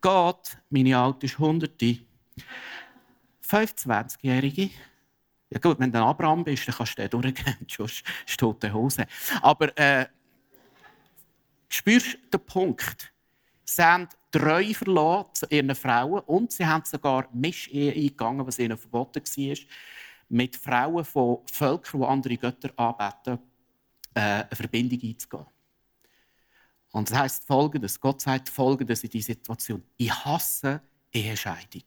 Gott, 0.00 0.56
meine 0.68 0.96
Alte 0.98 1.26
ist 1.26 1.34
100. 1.34 1.72
25-Jährige. 3.46 4.70
Ja 5.50 5.58
gut, 5.58 5.78
wenn 5.78 5.92
du 5.92 5.98
ein 5.98 6.04
Abraham 6.04 6.44
bist, 6.44 6.66
dann 6.68 6.74
kannst 6.74 6.98
du 6.98 7.08
den 7.08 7.10
durchgehen, 7.10 7.56
sonst 7.68 8.02
steht 8.26 8.62
der 8.62 8.72
Hose. 8.72 9.06
Aber 9.40 9.76
äh, 9.78 10.06
spürst 11.68 12.14
du 12.14 12.38
den 12.38 12.46
Punkt? 12.46 13.12
Haben 13.78 14.08
treu 14.38 14.74
verloren 14.74 15.26
zu 15.32 15.46
ihren 15.48 15.74
Frauen 15.76 16.20
und 16.20 16.50
sie 16.50 16.66
haben 16.66 16.84
sogar 16.84 17.28
Mischehe 17.32 17.92
eingegangen, 17.92 18.44
was 18.44 18.58
ihnen 18.58 18.76
verboten 18.76 19.22
war, 19.22 19.56
mit 20.28 20.56
Frauen 20.56 21.04
von 21.04 21.38
Völkern, 21.50 22.00
die 22.00 22.06
andere 22.06 22.36
Götter 22.36 22.70
anbeten, 22.76 23.38
äh, 24.14 24.20
eine 24.20 24.48
Verbindung 24.52 25.00
einzugehen. 25.02 25.46
Und 26.90 27.10
das 27.10 27.18
heisst 27.18 27.44
Folgendes: 27.46 28.00
Gott 28.00 28.22
sagt 28.22 28.48
Folgendes 28.48 29.04
in 29.04 29.10
dieser 29.10 29.34
Situation. 29.34 29.82
Ich 29.96 30.12
hasse 30.12 30.80
Ehescheidung. 31.12 31.84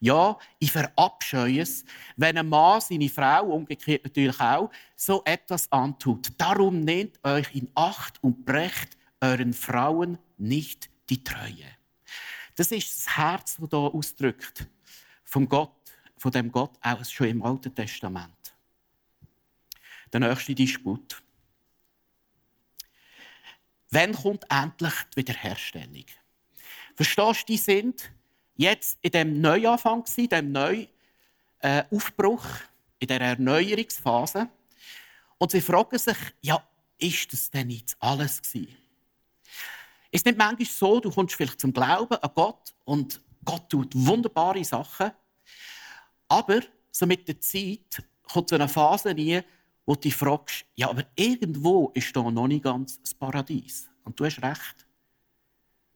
Ja, 0.00 0.38
ich 0.58 0.72
verabscheue 0.72 1.60
es, 1.60 1.84
wenn 2.16 2.38
ein 2.38 2.48
Mann 2.48 2.80
seine 2.80 3.08
Frau, 3.08 3.46
umgekehrt 3.46 4.04
natürlich 4.04 4.40
auch, 4.40 4.70
so 4.96 5.22
etwas 5.24 5.70
antut. 5.70 6.28
Darum 6.38 6.80
nehmt 6.80 7.22
euch 7.24 7.54
in 7.54 7.68
Acht 7.74 8.22
und 8.22 8.44
brecht 8.44 8.96
euren 9.20 9.52
Frauen 9.52 10.18
nicht 10.38 10.91
die 11.08 11.22
Treue. 11.22 11.76
Das 12.54 12.70
ist 12.70 12.96
das 12.96 13.16
Herz, 13.16 13.56
das 13.58 13.70
hier 13.70 13.78
ausdrückt 13.78 14.66
vom 15.24 15.48
Gott, 15.48 15.74
von 16.18 16.30
dem 16.30 16.52
Gott 16.52 16.78
auch 16.80 17.04
schon 17.04 17.28
im 17.28 17.42
Alten 17.42 17.74
Testament. 17.74 18.54
Der 20.12 20.20
nächste 20.20 20.54
Disput. 20.54 21.22
Wann 23.90 24.12
kommt 24.14 24.44
endlich 24.50 24.94
die 25.12 25.16
Wiederherstellung? 25.16 26.04
Verstehst 26.94 27.42
du, 27.42 27.52
die 27.52 27.58
sind 27.58 28.10
jetzt 28.56 28.98
in 29.02 29.10
dem 29.10 29.40
Neuanfang, 29.40 30.04
in 30.16 30.28
dem 30.28 30.52
Neuaufbruch, 30.52 32.46
in 32.98 33.08
der 33.08 33.20
Erneuerungsphase. 33.20 34.48
Und 35.38 35.50
sie 35.50 35.60
fragen 35.60 35.98
sich, 35.98 36.16
ja, 36.40 36.62
ist 36.98 37.32
das 37.32 37.50
denn 37.50 37.70
jetzt 37.70 37.96
alles 38.00 38.40
gewesen? 38.40 38.81
Ist 40.12 40.26
nicht 40.26 40.38
manchmal 40.38 40.66
so, 40.66 41.00
du 41.00 41.10
kommst 41.10 41.34
vielleicht 41.34 41.58
zum 41.58 41.72
Glauben 41.72 42.14
an 42.14 42.30
Gott 42.34 42.74
und 42.84 43.20
Gott 43.44 43.68
tut 43.68 43.92
wunderbare 43.94 44.62
Sachen, 44.62 45.10
aber 46.28 46.60
so 46.90 47.06
mit 47.06 47.26
der 47.26 47.40
Zeit 47.40 48.02
kommt 48.22 48.50
so 48.50 48.54
eine 48.54 48.68
Phase 48.68 49.08
rein, 49.08 49.42
wo 49.86 49.94
du 49.94 50.02
dich 50.02 50.14
fragst, 50.14 50.66
ja, 50.74 50.90
aber 50.90 51.04
irgendwo 51.16 51.90
ist 51.94 52.14
da 52.14 52.30
noch 52.30 52.46
nicht 52.46 52.62
ganz 52.62 53.00
das 53.00 53.14
Paradies. 53.14 53.88
Und 54.04 54.20
du 54.20 54.24
hast 54.26 54.42
recht. 54.42 54.86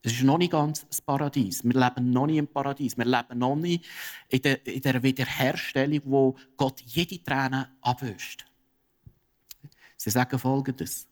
Es 0.01 0.13
ist 0.13 0.23
noch 0.23 0.37
nicht 0.37 0.51
ganz 0.51 0.87
das 0.87 1.01
Paradies. 1.01 1.63
Wir 1.63 1.73
leben 1.73 2.11
noch 2.11 2.27
nicht 2.27 2.37
im 2.37 2.47
Paradies. 2.47 2.97
Wir 2.97 3.05
leben 3.05 3.37
noch 3.37 3.55
nicht 3.55 3.85
in 4.29 4.41
der, 4.41 5.03
Wiederherstellung, 5.03 6.01
wo 6.05 6.35
Gott 6.55 6.81
jede 6.81 7.21
Träne 7.23 7.69
abwäscht. 7.81 8.45
Sie 9.95 10.09
sagen 10.09 10.39
Folgendes. 10.39 11.07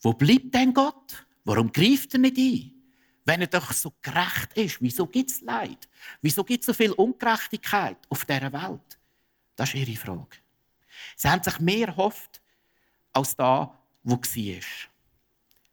Wo 0.00 0.12
bleibt 0.12 0.54
denn 0.54 0.72
Gott? 0.72 1.26
Warum 1.48 1.72
greift 1.72 2.12
er 2.12 2.20
nicht 2.20 2.36
ein? 2.36 2.74
Wenn 3.24 3.40
er 3.40 3.46
doch 3.46 3.72
so 3.72 3.94
gerecht 4.02 4.52
ist, 4.54 4.82
wieso 4.82 5.06
gibt 5.06 5.30
es 5.30 5.40
Leid? 5.40 5.88
Wieso 6.20 6.44
gibt 6.44 6.60
es 6.62 6.66
so 6.66 6.74
viel 6.74 6.92
Ungerechtigkeit 6.92 7.96
auf 8.10 8.26
dieser 8.26 8.52
Welt? 8.52 8.98
Das 9.56 9.72
ist 9.72 9.76
ihre 9.76 9.98
Frage. 9.98 10.36
Sie 11.16 11.26
haben 11.26 11.42
sich 11.42 11.58
mehr 11.58 11.88
erhofft, 11.88 12.42
als 13.14 13.34
da, 13.34 13.74
wo 14.02 14.16
war. 14.16 14.60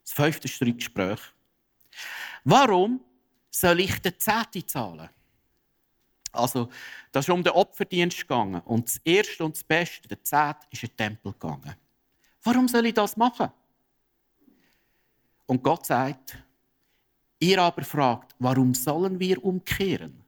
Das 0.02 0.12
fünfte 0.14 0.48
Streitgespräch. 0.48 1.20
Warum 2.44 3.04
soll 3.50 3.80
ich 3.80 4.00
den 4.00 4.18
Zehnte 4.18 4.64
zahlen? 4.64 5.10
Also, 6.32 6.70
das 7.12 7.26
ist 7.26 7.30
um 7.30 7.44
den 7.44 7.52
Opferdienst 7.52 8.22
gegangen. 8.22 8.62
Und 8.62 8.88
das 8.88 8.96
Erste 9.04 9.44
und 9.44 9.54
das 9.54 9.64
Beste, 9.64 10.08
der 10.08 10.24
Zehnte, 10.24 10.66
ist 10.70 10.84
in 10.84 10.88
den 10.88 10.96
Tempel 10.96 11.32
gegangen. 11.32 11.76
Warum 12.42 12.66
soll 12.66 12.86
ich 12.86 12.94
das 12.94 13.14
machen? 13.14 13.52
Und 15.46 15.62
Gott 15.62 15.86
sagt, 15.86 16.38
ihr 17.38 17.62
aber 17.62 17.82
fragt, 17.82 18.34
warum 18.38 18.74
sollen 18.74 19.18
wir 19.20 19.42
umkehren? 19.44 20.24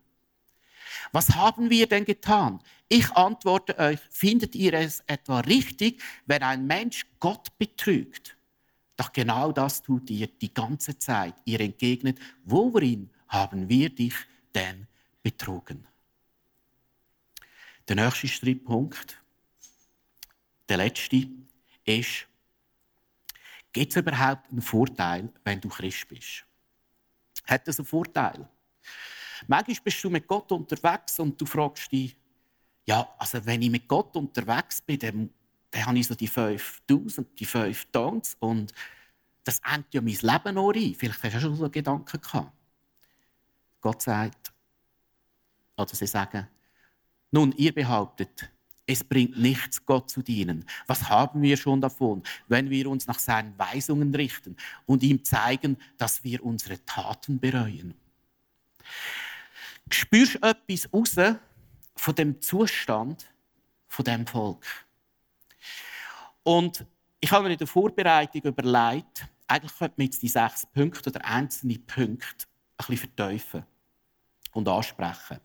Was 1.12 1.34
haben 1.34 1.70
wir 1.70 1.86
denn 1.86 2.04
getan? 2.04 2.60
Ich 2.88 3.10
antworte 3.12 3.78
euch, 3.78 4.00
findet 4.10 4.54
ihr 4.54 4.74
es 4.74 5.02
etwa 5.06 5.40
richtig, 5.40 6.02
wenn 6.26 6.42
ein 6.42 6.66
Mensch 6.66 7.06
Gott 7.18 7.56
betrügt? 7.58 8.36
Doch 8.96 9.12
genau 9.12 9.52
das 9.52 9.82
tut 9.82 10.10
ihr 10.10 10.26
die 10.26 10.52
ganze 10.52 10.98
Zeit. 10.98 11.34
Ihr 11.44 11.60
entgegnet, 11.60 12.18
worin 12.44 13.10
haben 13.28 13.68
wir 13.68 13.90
dich 13.90 14.14
denn 14.54 14.86
betrogen? 15.22 15.86
Der 17.86 17.96
nächste 17.96 18.28
Streitpunkt, 18.28 19.22
der 20.68 20.78
letzte, 20.78 21.28
ist, 21.84 22.26
gibt 23.72 23.92
es 23.92 23.96
überhaupt 23.96 24.50
einen 24.50 24.62
Vorteil, 24.62 25.28
wenn 25.44 25.60
du 25.60 25.68
Christ 25.68 26.08
bist? 26.08 26.44
Hat 27.46 27.66
das 27.66 27.78
einen 27.78 27.86
Vorteil? 27.86 28.48
Manchmal 29.46 29.76
bist 29.84 30.02
du 30.02 30.10
mit 30.10 30.26
Gott 30.26 30.50
unterwegs 30.52 31.18
und 31.18 31.40
du 31.40 31.46
fragst 31.46 31.90
dich, 31.92 32.16
ja, 32.84 33.08
also 33.18 33.44
wenn 33.44 33.62
ich 33.62 33.70
mit 33.70 33.86
Gott 33.86 34.16
unterwegs 34.16 34.80
bin, 34.80 34.98
dann 34.98 35.30
dann 35.70 35.86
habe 35.86 35.98
ich 35.98 36.06
so 36.06 36.14
die 36.14 36.28
5000, 36.28 37.38
die 37.38 37.44
5 37.44 37.86
Tons 37.92 38.36
und 38.40 38.72
das 39.44 39.60
endet 39.60 39.94
ja 39.94 40.00
mein 40.00 40.14
Leben 40.14 40.54
noch 40.54 40.70
rein. 40.70 40.94
Vielleicht 40.94 41.22
hast 41.22 41.34
du 41.34 41.40
schon 41.40 41.56
so 41.56 41.70
Gedanken 41.70 42.20
gehabt. 42.20 42.52
Gott 43.80 44.02
sagt, 44.02 44.52
oder 45.76 45.94
sie 45.94 46.06
sagen, 46.06 46.48
nun, 47.30 47.52
ihr 47.52 47.74
behauptet, 47.74 48.50
es 48.88 49.04
bringt 49.04 49.38
nichts, 49.38 49.84
Gott 49.84 50.10
zu 50.10 50.22
dienen. 50.22 50.64
Was 50.86 51.10
haben 51.10 51.42
wir 51.42 51.58
schon 51.58 51.80
davon, 51.80 52.22
wenn 52.48 52.70
wir 52.70 52.88
uns 52.88 53.06
nach 53.06 53.18
seinen 53.18 53.56
Weisungen 53.58 54.14
richten 54.14 54.56
und 54.86 55.02
ihm 55.02 55.22
zeigen, 55.24 55.76
dass 55.98 56.24
wir 56.24 56.42
unsere 56.42 56.84
Taten 56.86 57.38
bereuen? 57.38 57.94
Spürst 59.90 60.36
du 60.36 60.38
etwas 60.38 60.90
raus 60.92 61.16
von 61.96 62.14
dem 62.14 62.40
Zustand 62.40 63.30
von 63.88 64.04
dem 64.06 64.26
Volk? 64.26 64.64
Und 66.42 66.86
ich 67.20 67.30
habe 67.30 67.44
mir 67.44 67.52
in 67.52 67.58
der 67.58 67.66
Vorbereitung 67.66 68.40
überlegt, 68.40 69.26
eigentlich 69.46 69.76
könnte 69.76 69.94
man 69.98 70.06
jetzt 70.06 70.22
die 70.22 70.28
sechs 70.28 70.64
Punkte 70.64 71.10
oder 71.10 71.22
einzelne 71.26 71.78
Punkte 71.78 72.46
ein 72.78 72.86
bisschen 72.86 72.96
verteufeln 72.96 73.66
und 74.52 74.66
ansprechen. 74.66 75.40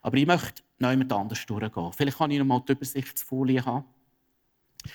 Aber 0.00 0.16
ich 0.16 0.26
möchte 0.26 0.62
noch 0.80 0.90
jemand 0.90 1.12
anders 1.12 1.44
durchgehen. 1.46 1.92
Vielleicht 1.92 2.18
kann 2.18 2.30
ich 2.30 2.38
noch 2.38 2.46
mal 2.46 2.60
die 2.60 2.72
Übersichtsfolie 2.72 3.64
haben. 3.64 3.84
Du 4.82 4.90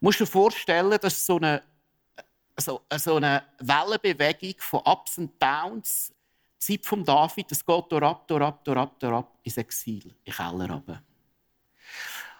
musst 0.00 0.20
dir 0.20 0.26
vorstellen, 0.26 0.98
dass 1.00 1.24
so 1.24 1.36
eine, 1.36 1.62
so, 2.56 2.82
so 2.96 3.16
eine 3.16 3.44
Wellenbewegung 3.60 4.54
von 4.58 4.80
Ups 4.84 5.18
und 5.18 5.40
Downs, 5.40 6.12
die 6.60 6.80
Zeit 6.80 6.86
von 6.86 7.04
David, 7.04 7.50
das 7.50 7.64
geht 7.64 7.84
durch 7.92 8.02
ab, 8.02 8.26
durch 8.26 8.42
ab, 8.42 8.64
durch 8.64 8.78
ab, 8.78 8.98
durch 8.98 9.12
ab, 9.12 9.38
ins 9.42 9.56
Exil, 9.56 10.06
in 10.06 10.32
den 10.32 10.34
Keller 10.34 10.70
runter. 10.70 11.02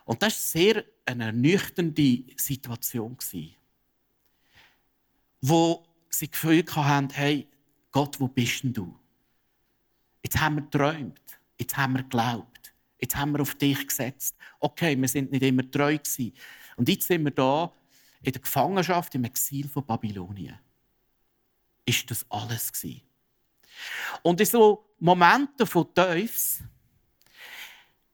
Und 0.05 0.23
das 0.23 0.35
war 0.35 0.63
sehr 0.63 0.85
eine 1.07 1.27
ernüchternde 1.27 2.25
Situation, 2.37 3.17
wo 5.41 5.87
sie 6.09 6.27
das 6.27 6.33
Gefühl 6.33 6.65
hatten, 6.75 7.11
hey, 7.11 7.49
Gott, 7.91 8.19
wo 8.19 8.27
bist 8.27 8.65
denn 8.65 8.73
du? 8.73 8.99
Jetzt 10.23 10.41
haben 10.41 10.57
wir 10.57 10.63
geträumt, 10.63 11.21
jetzt 11.59 11.77
haben 11.77 11.95
wir 11.95 12.03
geglaubt, 12.03 12.52
jetzt 13.03 13.17
haben 13.17 13.33
wir 13.33 13.41
auf 13.41 13.55
dich 13.57 13.87
gesetzt. 13.87 14.37
Okay, 14.61 14.99
wir 14.99 15.09
sind 15.09 15.33
nicht 15.33 15.43
immer 15.43 15.69
treu 15.71 15.99
gewesen. 15.99 16.33
Und 16.77 16.89
jetzt 16.89 17.07
sind 17.07 17.25
wir 17.25 17.33
da 17.33 17.73
in 18.23 18.33
der 18.33 18.41
Gefangenschaft 18.41 19.15
im 19.17 19.25
Exil 19.25 19.69
von 19.69 19.85
Babylonien. 19.85 20.59
Ist 21.85 22.11
das 22.11 22.25
alles 22.31 22.73
gewesen? 22.73 23.03
Und 24.23 24.41
in 24.41 24.47
so 24.47 24.95
Momenten 25.01 25.67
von 25.67 25.93
Teufels 25.93 26.63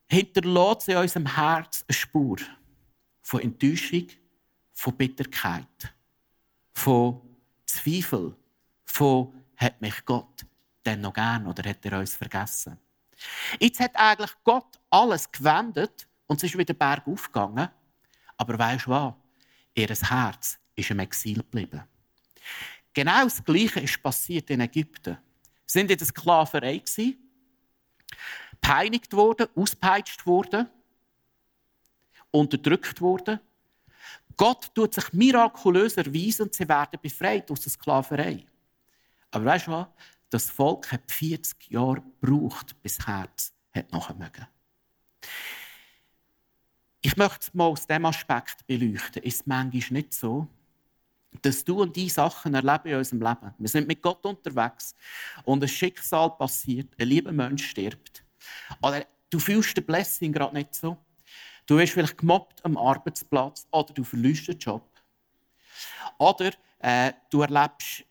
hinterlässt 0.09 0.89
in 0.89 0.97
unserem 0.97 1.37
Herz 1.37 1.85
eine 1.87 1.95
Spur 1.95 2.39
von 3.21 3.43
Enttäuschung, 3.43 4.07
von 4.73 4.97
Bitterkeit, 4.97 5.95
von 6.73 7.21
Zweifel, 7.67 8.35
von 8.87 9.35
hat 9.57 9.81
mich 9.83 10.03
Gott 10.07 10.47
denn 10.87 11.03
noch 11.03 11.13
gern 11.13 11.47
oder 11.47 11.69
hat 11.69 11.85
er 11.85 11.99
uns 11.99 12.15
vergessen? 12.15 12.79
Jetzt 13.59 13.81
hat 13.81 13.97
eigentlich 13.97 14.33
Gott 14.45 14.79
alles 14.91 15.31
gewendet 15.31 16.07
und 16.27 16.37
es 16.37 16.45
ist 16.45 16.59
wieder 16.59 16.75
bergauf 16.75 17.27
gegangen. 17.27 17.69
Aber 18.37 18.59
weißt 18.59 18.87
du 18.87 18.91
was? 18.91 19.15
Ihr 19.75 19.89
Herz 19.89 20.59
ist 20.75 20.91
im 20.91 21.01
Exil 21.01 21.37
geblieben. 21.37 21.83
Genau 22.95 23.25
das 23.25 23.45
Gleiche 23.45 23.81
ist 23.81 24.03
passiert 24.03 24.51
in 24.51 24.61
Ägypten. 24.61 25.19
Sie 25.67 25.79
sind 25.79 25.91
in 25.91 25.99
der 25.99 26.07
Sklaverei, 26.07 26.83
peinigt 28.61 29.13
worden, 29.13 29.49
auspeitscht 29.55 30.27
worden, 30.27 30.69
unterdrückt 32.31 33.01
worden. 33.01 33.41
Gott 34.37 34.75
tut 34.75 34.95
sich 34.95 35.13
mirakulös 35.13 35.97
erweisen 35.97 36.43
und 36.43 36.55
sie 36.55 36.69
werden 36.69 36.99
befreit 37.01 37.51
aus 37.51 37.61
der 37.61 37.73
Sklaverei. 37.73 38.47
Aber 39.31 39.45
weißt 39.45 39.67
du 39.67 39.73
was? 39.73 39.87
Das 40.31 40.51
Volk 40.51 40.93
hat 40.93 41.11
40 41.11 41.71
Jahre 41.71 42.03
gebraucht, 42.21 42.81
bis 42.83 42.99
Herz 43.07 43.53
hat 43.75 43.93
mögen. 43.93 44.47
Ich 47.01 47.17
möchte 47.17 47.39
es 47.41 47.55
mal 47.55 47.67
aus 47.67 47.87
diesem 47.87 48.05
Aspekt 48.05 48.67
beleuchten. 48.67 49.23
Ist 49.23 49.41
es 49.41 49.47
manchmal 49.47 50.01
nicht 50.01 50.13
so, 50.13 50.49
dass 51.43 51.65
du 51.65 51.83
und 51.83 51.95
die 51.97 52.09
Sachen 52.09 52.55
erleben 52.55 52.89
in 52.89 52.97
unserem 52.97 53.23
Leben. 53.23 53.55
Wir 53.59 53.69
sind 53.69 53.89
mit 53.89 54.03
Gott 54.03 54.25
unterwegs 54.25 54.95
und 55.45 55.63
ein 55.63 55.69
Schicksal 55.69 56.31
passiert, 56.31 56.89
ein 56.99 57.09
lieber 57.09 57.33
Mensch 57.33 57.67
stirbt. 57.67 58.25
Oder 58.83 59.07
du 59.31 59.39
fühlst 59.39 59.77
den 59.77 59.85
Blessing 59.85 60.33
gerade 60.33 60.55
nicht 60.55 60.75
so. 60.75 60.97
Du 61.67 61.77
wirst 61.77 61.93
vielleicht 61.93 62.19
gemobbt 62.19 62.65
am 62.65 62.77
Arbeitsplatz 62.77 63.67
oder 63.71 63.93
du 63.93 64.05
verlierst 64.05 64.49
den 64.49 64.59
Job. 64.59 64.89
Oder 66.19 66.53
äh, 66.81 67.13
du 67.31 67.43
erlebst 67.43 68.05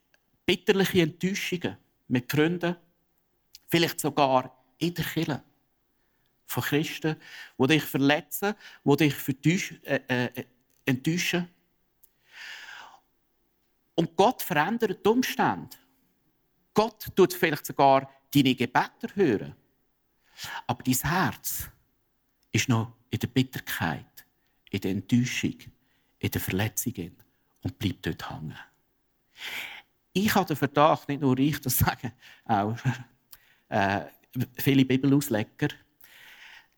bitterliche 0.46 1.02
Enttäuschungen 1.02 1.78
mit 2.08 2.30
Gründen, 2.30 2.76
vielleicht 3.68 4.00
sogar 4.00 4.56
in 4.78 4.94
der 4.94 5.06
Kirche 5.06 5.44
von 6.46 6.64
Christen, 6.64 7.18
die 7.58 7.68
dich 7.68 7.84
verletzen, 7.84 8.56
die 8.86 9.42
dich 9.42 9.86
äh, 9.86 10.02
äh, 10.08 10.46
enttäuschen. 10.86 11.50
Und 13.96 14.16
Gott 14.16 14.42
verändert 14.42 15.06
die 15.06 15.10
Umstände. 15.10 15.76
Gott 16.74 17.08
tut 17.16 17.34
vielleicht 17.34 17.66
sogar 17.66 18.10
deine 18.34 18.56
Gebete 18.56 19.08
hören. 19.16 19.56
Aber 20.68 20.84
dein 20.84 20.94
Herz 20.94 21.70
ist 22.52 22.70
noch 22.70 22.94
in 23.10 23.20
der 23.20 23.28
Bitterkeit, 23.28 24.26
in 24.70 24.82
der 24.82 24.92
Enttäuschung, 24.92 25.56
in 26.20 26.32
der 26.32 26.42
Verletzung 26.42 27.12
und 27.64 27.80
bleibt 27.80 28.06
dort 28.06 28.30
hängen. 28.30 28.58
Ich 30.18 30.34
habe 30.34 30.48
den 30.48 30.58
Verdacht, 30.58 31.08
nicht 31.08 31.22
nur 31.22 31.38
ich 31.38 31.62
das 31.62 31.78
sagen, 31.78 32.12
auch 32.46 32.76
äh, 33.70 34.06
viele 34.58 34.84
Bibelausleger, 34.84 35.68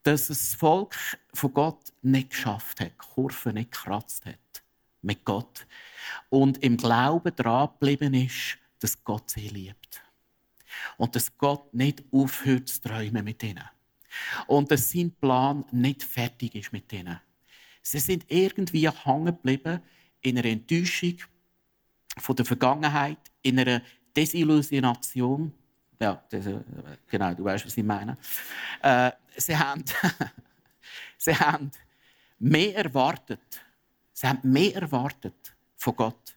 dass 0.04 0.28
das 0.28 0.56
Volk 0.56 0.94
von 1.34 1.54
Gott 1.54 1.94
nicht 2.02 2.32
geschafft 2.32 2.82
hat, 2.82 2.98
Kurven 2.98 3.54
nicht 3.54 3.72
gekratzt 3.72 4.26
hat 4.26 4.64
mit 5.02 5.24
Gott 5.24 5.66
und 6.28 6.62
im 6.62 6.76
Glauben 6.76 7.34
dran 7.34 7.70
geblieben 7.80 8.14
ist, 8.14 8.58
dass 8.80 9.02
Gott 9.06 9.30
sie 9.30 9.48
liebt. 9.48 10.02
Und 10.98 11.16
dass 11.16 11.38
Gott 11.38 11.74
nicht 11.74 12.04
aufhört 12.12 12.68
zu 12.68 12.82
träumen 12.82 13.24
mit 13.24 13.42
ihnen. 13.42 13.64
Und 14.48 14.70
dass 14.70 14.90
sein 14.90 15.12
Plan 15.12 15.64
nicht 15.72 16.04
fertig 16.04 16.56
ist 16.56 16.74
mit 16.74 16.92
ihnen. 16.92 17.22
Sie 17.82 18.00
sind 18.00 18.26
irgendwie 18.28 18.90
hängen 18.90 19.26
geblieben 19.28 19.82
in 20.22 20.38
einer 20.38 20.50
Enttäuschung 20.50 21.16
von 22.18 22.36
der 22.36 22.46
Vergangenheit, 22.46 23.18
in 23.42 23.60
einer 23.60 23.82
Desillusionation. 24.16 25.54
Ja, 26.00 26.24
das, 26.30 26.46
äh, 26.46 26.60
genau, 27.08 27.34
du 27.34 27.44
weißt, 27.44 27.66
was 27.66 27.78
ich 27.78 27.84
meine. 27.84 28.18
Äh, 28.82 29.12
sie, 29.38 29.58
haben 29.58 29.84
sie 31.18 31.36
haben 31.36 31.72
mehr 32.40 32.76
erwartet. 32.76 33.62
Sie 34.14 34.28
haben 34.28 34.40
mehr 34.44 34.76
erwartet 34.76 35.56
von 35.78 35.96
Gott. 35.96 36.36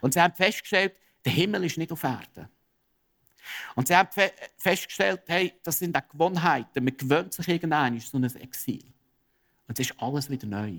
Und 0.00 0.14
sie 0.14 0.20
haben 0.20 0.34
festgestellt, 0.34 0.94
der 1.24 1.32
Himmel 1.32 1.64
ist 1.64 1.78
nicht 1.78 1.90
auf 1.90 2.04
Erden. 2.04 2.48
Und 3.74 3.88
sie 3.88 3.96
haben 3.96 4.08
festgestellt, 4.56 5.22
hey, 5.26 5.52
das 5.62 5.78
sind 5.78 5.96
auch 5.96 6.08
Gewohnheiten. 6.08 6.84
Man 6.84 6.96
gewöhnt 6.96 7.32
sich 7.32 7.48
irgendwann 7.48 7.98
so 8.00 8.16
ein 8.16 8.24
Exil. 8.24 8.84
Und 9.68 9.78
es 9.78 9.90
ist 9.90 10.00
alles 10.00 10.30
wieder 10.30 10.46
neu. 10.46 10.78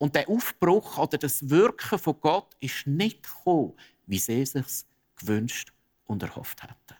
Und 0.00 0.14
der 0.14 0.30
Aufbruch 0.30 0.96
oder 0.96 1.18
das 1.18 1.50
Wirken 1.50 1.98
von 1.98 2.18
Gott 2.20 2.56
ist 2.58 2.86
nicht 2.86 3.22
gekommen, 3.22 3.74
wie 4.06 4.18
sie 4.18 4.40
es 4.40 4.52
sich 4.52 4.86
gewünscht 5.14 5.74
und 6.06 6.22
erhofft 6.22 6.62
hätten. 6.62 6.98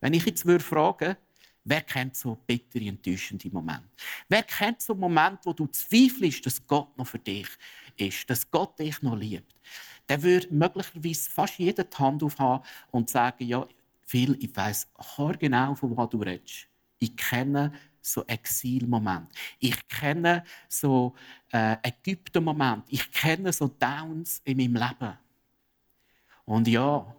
Wenn 0.00 0.14
ich 0.14 0.26
jetzt 0.26 0.44
würde 0.44 0.64
fragen, 0.64 1.16
wer 1.62 1.82
kennt 1.82 2.16
so 2.16 2.34
bittere, 2.34 2.88
enttäuschende 2.88 3.48
Momente? 3.50 3.88
Wer 4.28 4.42
kennt 4.42 4.80
so 4.80 4.92
Momente, 4.92 5.42
wo 5.44 5.52
du 5.52 5.68
zweifelst, 5.68 6.44
dass 6.44 6.66
Gott 6.66 6.98
noch 6.98 7.06
für 7.06 7.20
dich 7.20 7.46
ist, 7.96 8.28
dass 8.28 8.50
Gott 8.50 8.76
dich 8.80 9.00
noch 9.02 9.16
liebt? 9.16 9.54
Der 10.08 10.20
würde 10.20 10.52
möglicherweise 10.52 11.30
fast 11.30 11.60
jeder 11.60 11.84
die 11.84 11.96
Hand 11.96 12.24
aufhaben 12.24 12.64
und 12.90 13.08
sagen, 13.08 13.44
ja, 13.46 13.64
Phil, 14.04 14.36
ich 14.40 14.56
weiß 14.56 14.88
genau, 15.38 15.76
von 15.76 15.96
was 15.96 16.08
du 16.08 16.18
redest. 16.20 16.66
Ich 16.98 17.16
kenne 17.16 17.72
so 18.00 18.24
Exilmoment. 18.26 19.28
Ich 19.58 19.88
kenne 19.88 20.44
so 20.68 21.14
äh, 21.52 21.76
Ägypten-Moment. 21.82 22.84
Ich 22.88 23.10
kenne 23.10 23.52
so 23.52 23.68
Downs 23.68 24.40
in 24.44 24.56
meinem 24.56 24.76
Leben. 24.76 25.18
Und 26.44 26.68
ja, 26.68 27.14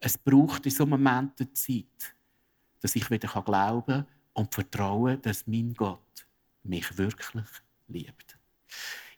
es 0.00 0.18
braucht 0.18 0.66
in 0.66 0.72
so 0.72 0.86
Momenten 0.86 1.54
Zeit, 1.54 2.14
dass 2.80 2.96
ich 2.96 3.08
wieder 3.10 3.28
glauben 3.28 3.86
kann 3.86 4.06
und 4.32 4.52
vertrauen, 4.52 5.20
dass 5.22 5.46
mein 5.46 5.74
Gott 5.74 6.26
mich 6.62 6.96
wirklich 6.96 7.46
liebt. 7.88 8.38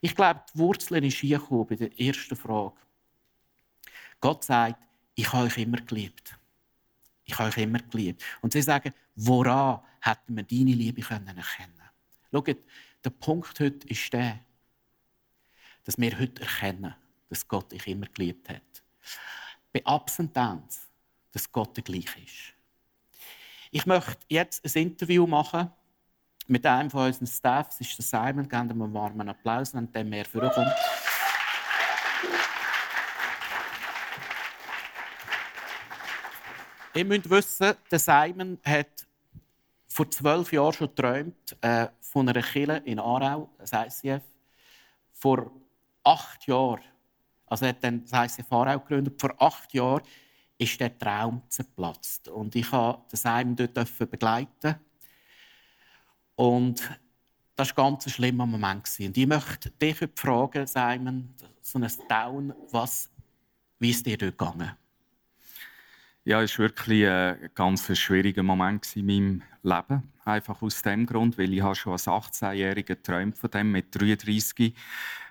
Ich 0.01 0.15
glaube, 0.15 0.41
die 0.53 0.59
Wurzel 0.59 1.03
ist 1.03 1.17
hier 1.17 1.39
bei 1.39 1.75
der 1.75 1.99
ersten 1.99 2.35
Frage. 2.35 2.75
Gott 4.19 4.43
sagt, 4.43 4.81
ich 5.15 5.31
habe 5.31 5.45
euch 5.45 5.57
immer 5.57 5.77
geliebt. 5.77 6.37
Ich 7.25 7.37
habe 7.37 7.49
euch 7.49 7.57
immer 7.57 7.79
geliebt. 7.79 8.23
Und 8.41 8.53
sie 8.53 8.61
sagen, 8.61 8.93
woran 9.15 9.81
hätten 10.01 10.35
wir 10.35 10.43
deine 10.43 10.75
Liebe 10.75 11.01
können 11.01 11.27
erkennen 11.27 11.81
Schaut, 12.31 12.57
der 13.03 13.09
Punkt 13.11 13.59
heute 13.59 13.87
ist 13.87 14.11
der, 14.13 14.39
dass 15.83 15.97
wir 15.97 16.19
heute 16.19 16.41
erkennen, 16.41 16.93
dass 17.29 17.47
Gott 17.47 17.71
dich 17.71 17.87
immer 17.87 18.07
geliebt 18.07 18.49
hat. 18.49 18.83
Bei 19.71 19.81
Ups 19.85 20.19
und 20.19 20.35
Downs, 20.35 20.87
dass 21.31 21.51
Gott 21.51 21.77
der 21.77 21.83
gleiche 21.83 22.19
ist. 22.19 22.53
Ich 23.71 23.85
möchte 23.85 24.17
jetzt 24.29 24.65
ein 24.65 24.83
Interview 24.83 25.27
machen 25.27 25.71
mit 26.47 26.65
einem 26.65 26.89
von 26.89 27.07
unseren 27.07 27.27
Staffs, 27.27 27.81
ist 27.81 27.97
der 27.97 28.05
Simon, 28.05 28.47
geben 28.47 28.77
wir 28.77 28.85
einen 28.85 28.93
warmen 28.93 29.29
Applaus, 29.29 29.73
wenn 29.73 29.91
der 29.91 30.03
mehr 30.03 30.25
vorkommt. 30.25 30.73
Ihr 36.95 37.03
müsst 37.03 37.29
wissen, 37.29 37.73
der 37.91 37.99
Simon 37.99 38.57
hat 38.63 39.05
vor 39.89 40.09
zwölf 40.09 40.53
Jahren 40.53 40.71
schon 40.71 40.87
geträumt 40.87 41.57
äh, 41.59 41.87
von 41.99 42.29
einer 42.29 42.41
Kille 42.41 42.77
in 42.85 42.99
Aarau, 42.99 43.49
das 43.57 43.73
ICF. 43.73 44.23
Vor 45.11 45.51
acht 46.05 46.47
Jahren, 46.47 46.79
also 47.47 47.65
er 47.65 47.69
hat 47.69 47.83
dann 47.83 48.05
das 48.05 48.37
ICF 48.37 48.49
Aarau 48.49 48.79
gegründet, 48.79 49.19
vor 49.19 49.35
acht 49.41 49.73
Jahren 49.73 50.03
ist 50.57 50.79
der 50.79 50.97
Traum 50.97 51.41
zerplatzt. 51.49 52.29
Und 52.29 52.55
ich 52.55 52.69
durfte 52.69 53.01
den 53.11 53.17
Simon 53.17 53.55
dort 53.57 54.09
begleiten. 54.09 54.75
Und 56.35 56.81
das 57.57 57.75
war 57.75 57.87
ein 57.87 57.93
ganz 57.93 58.09
schlimmer 58.09 58.45
Moment. 58.45 58.89
Und 59.01 59.17
ich 59.17 59.27
möchte 59.27 59.69
dich 59.69 59.97
fragen, 60.15 60.65
Simon, 60.65 61.33
so 61.61 61.77
ein 61.77 61.91
Down, 62.07 62.53
was, 62.71 63.09
wie 63.79 63.89
ist 63.89 64.05
dir 64.05 64.17
dort 64.17 64.37
gegangen? 64.37 64.77
Ja, 66.27 66.41
es 66.41 66.57
war 66.57 66.65
wirklich 66.65 67.07
ein 67.07 67.51
ganz 67.53 67.95
schwieriger 67.95 68.41
Moment 68.41 68.95
in 68.95 69.05
meinem 69.05 69.43
Leben. 69.61 70.11
Einfach 70.23 70.59
aus 70.63 70.81
dem 70.81 71.05
Grund, 71.05 71.37
weil 71.37 71.53
ich 71.53 71.77
schon 71.77 71.93
als 71.93 72.07
18-Jähriger 72.07 72.81
geträumt 72.81 73.37
von 73.37 73.51
dem. 73.51 73.71
Mit 73.71 73.93
33 73.93 74.73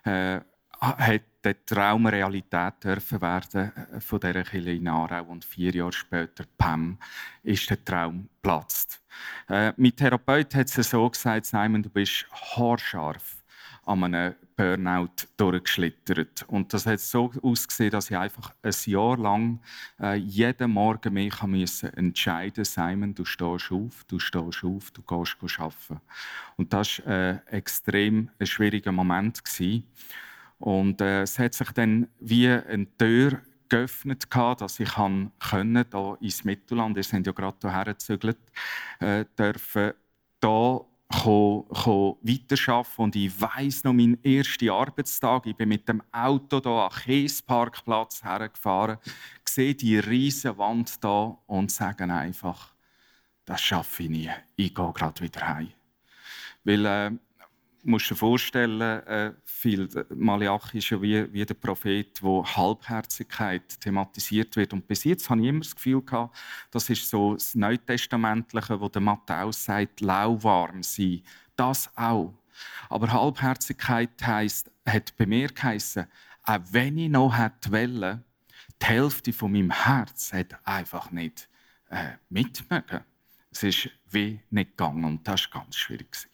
äh, 0.04 0.38
hat 0.80 1.22
der 1.42 1.66
Traum 1.66 2.06
Realität 2.06 2.74
dürfen 2.84 3.20
werden 3.20 3.72
äh, 3.74 4.00
von 4.00 4.20
dieser 4.20 4.44
Kirche 4.44 4.70
in 4.70 4.86
Aarau. 4.86 5.24
Und 5.24 5.44
vier 5.44 5.74
Jahre 5.74 5.92
später, 5.92 6.44
Pam, 6.56 6.96
ist 7.42 7.68
der 7.68 7.84
Traum 7.84 8.28
geplatzt. 8.36 9.02
Äh, 9.48 9.72
mein 9.76 9.96
Therapeut 9.96 10.54
hat 10.54 10.78
es 10.78 10.90
so 10.90 11.10
gesagt, 11.10 11.46
Simon, 11.46 11.82
du 11.82 11.90
bist 11.90 12.24
haarscharf 12.30 13.42
an 13.84 14.04
einem 14.04 14.34
Burnout 14.56 15.26
durchgeschlittert. 15.36 16.44
Und 16.48 16.72
das 16.72 16.86
hat 16.86 17.00
so 17.00 17.32
ausgesehen, 17.42 17.90
dass 17.90 18.10
ich 18.10 18.16
einfach 18.16 18.54
ein 18.62 18.72
Jahr 18.86 19.16
lang 19.16 19.60
äh, 20.00 20.14
jeden 20.14 20.70
Morgen 20.70 21.14
mich 21.14 21.42
müssen 21.42 21.92
entscheiden 21.94 22.64
Simon, 22.64 23.14
du 23.14 23.24
stehst 23.24 23.72
auf, 23.72 24.04
du 24.06 24.18
stehst 24.18 24.64
auf, 24.64 24.90
du 24.90 25.02
gehst 25.02 25.36
arbeiten. 25.58 26.00
Und 26.56 26.72
das 26.72 27.04
war 27.04 27.12
äh, 27.12 27.38
extrem 27.50 28.30
ein 28.38 28.46
schwieriger 28.46 28.92
Moment. 28.92 29.44
Gewesen. 29.44 29.84
Und 30.58 31.00
äh, 31.00 31.22
es 31.22 31.38
hat 31.38 31.54
sich 31.54 31.70
dann 31.72 32.08
wie 32.20 32.48
eine 32.48 32.86
Tür 32.96 33.40
geöffnet, 33.68 34.26
dass 34.30 34.78
ich 34.80 34.90
kann 34.90 35.32
können, 35.40 35.84
hier 35.90 36.18
ins 36.20 36.44
Mittelland, 36.44 36.96
wir 36.96 37.02
sind 37.02 37.26
ja 37.26 37.32
gerade 37.32 37.56
hierher 37.60 37.84
gezögert, 37.86 38.38
äh, 39.00 39.24
dürfen 39.36 39.92
hier 41.22 42.16
weiterarbeiten. 42.22 42.92
Und 42.96 43.16
ich 43.16 43.40
weiss 43.40 43.84
noch 43.84 43.92
meinen 43.92 44.22
ersten 44.24 44.70
Arbeitstag. 44.70 45.46
Ich 45.46 45.56
bin 45.56 45.68
mit 45.68 45.88
dem 45.88 46.02
Auto 46.12 46.60
hier 46.60 46.72
an 46.72 46.90
den 46.90 47.02
Kiesparkplatz 47.04 48.22
hergefahren, 48.22 48.98
sehe 49.44 49.74
die 49.74 49.98
riesige 49.98 50.58
Wand 50.58 50.98
hier 51.02 51.38
und 51.46 51.70
sage 51.70 52.04
einfach, 52.04 52.74
das 53.44 53.60
schaffe 53.60 54.04
ich 54.04 54.10
nie. 54.10 54.30
Ich 54.56 54.74
gehe 54.74 54.92
gerade 54.92 55.20
wieder 55.20 55.48
heim. 55.48 55.72
Weil 56.64 56.86
äh, 56.86 57.10
musst 57.84 58.10
dir 58.10 58.16
vorstellen, 58.16 58.80
äh, 58.80 59.32
viel, 59.44 59.88
Malachi 60.14 60.78
ist 60.78 60.90
ja 60.90 61.00
wie, 61.00 61.32
wie 61.32 61.44
der 61.44 61.54
Prophet, 61.54 62.22
wo 62.22 62.44
Halbherzigkeit 62.44 63.80
thematisiert 63.80 64.56
wird. 64.56 64.72
Und 64.72 64.86
bis 64.86 65.04
jetzt 65.04 65.28
habe 65.30 65.40
ich 65.40 65.48
immer 65.48 65.60
das 65.60 65.74
Gefühl 65.74 66.02
gehabt, 66.02 66.36
das 66.70 66.90
ist 66.90 67.08
so 67.08 67.34
das 67.34 67.54
Neutestamentliche, 67.54 68.80
wo 68.80 68.88
der 68.88 69.02
Matthäus 69.02 69.64
sagt, 69.64 70.00
lauwarm 70.00 70.82
sein. 70.82 71.22
Das 71.56 71.90
auch. 71.96 72.34
Aber 72.88 73.12
Halbherzigkeit 73.12 74.10
heisst, 74.24 74.70
hat 74.86 75.16
bei 75.16 75.26
mir 75.26 75.48
geheissen, 75.48 76.06
auch 76.44 76.60
wenn 76.70 76.98
ich 76.98 77.10
noch 77.10 77.36
hätte 77.36 77.72
wollen, 77.72 78.24
die 78.82 78.86
Hälfte 78.86 79.32
von 79.32 79.52
meinem 79.52 79.70
Herz 79.70 80.32
hat 80.32 80.58
einfach 80.66 81.10
nicht 81.10 81.48
äh, 81.88 82.12
mitmögen. 82.28 83.00
Es 83.50 83.62
ist 83.62 83.88
wie 84.10 84.40
nicht 84.50 84.76
gegangen 84.76 85.04
und 85.04 85.26
das 85.26 85.48
war 85.52 85.62
ganz 85.62 85.76
schwierig. 85.76 86.28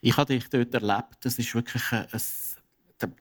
Ich 0.00 0.16
habe 0.16 0.34
dich 0.34 0.48
dort 0.48 0.72
erlebt. 0.74 1.18
Das 1.22 1.38
ist 1.38 1.54
wirklich 1.54 1.82
ein, 1.92 2.06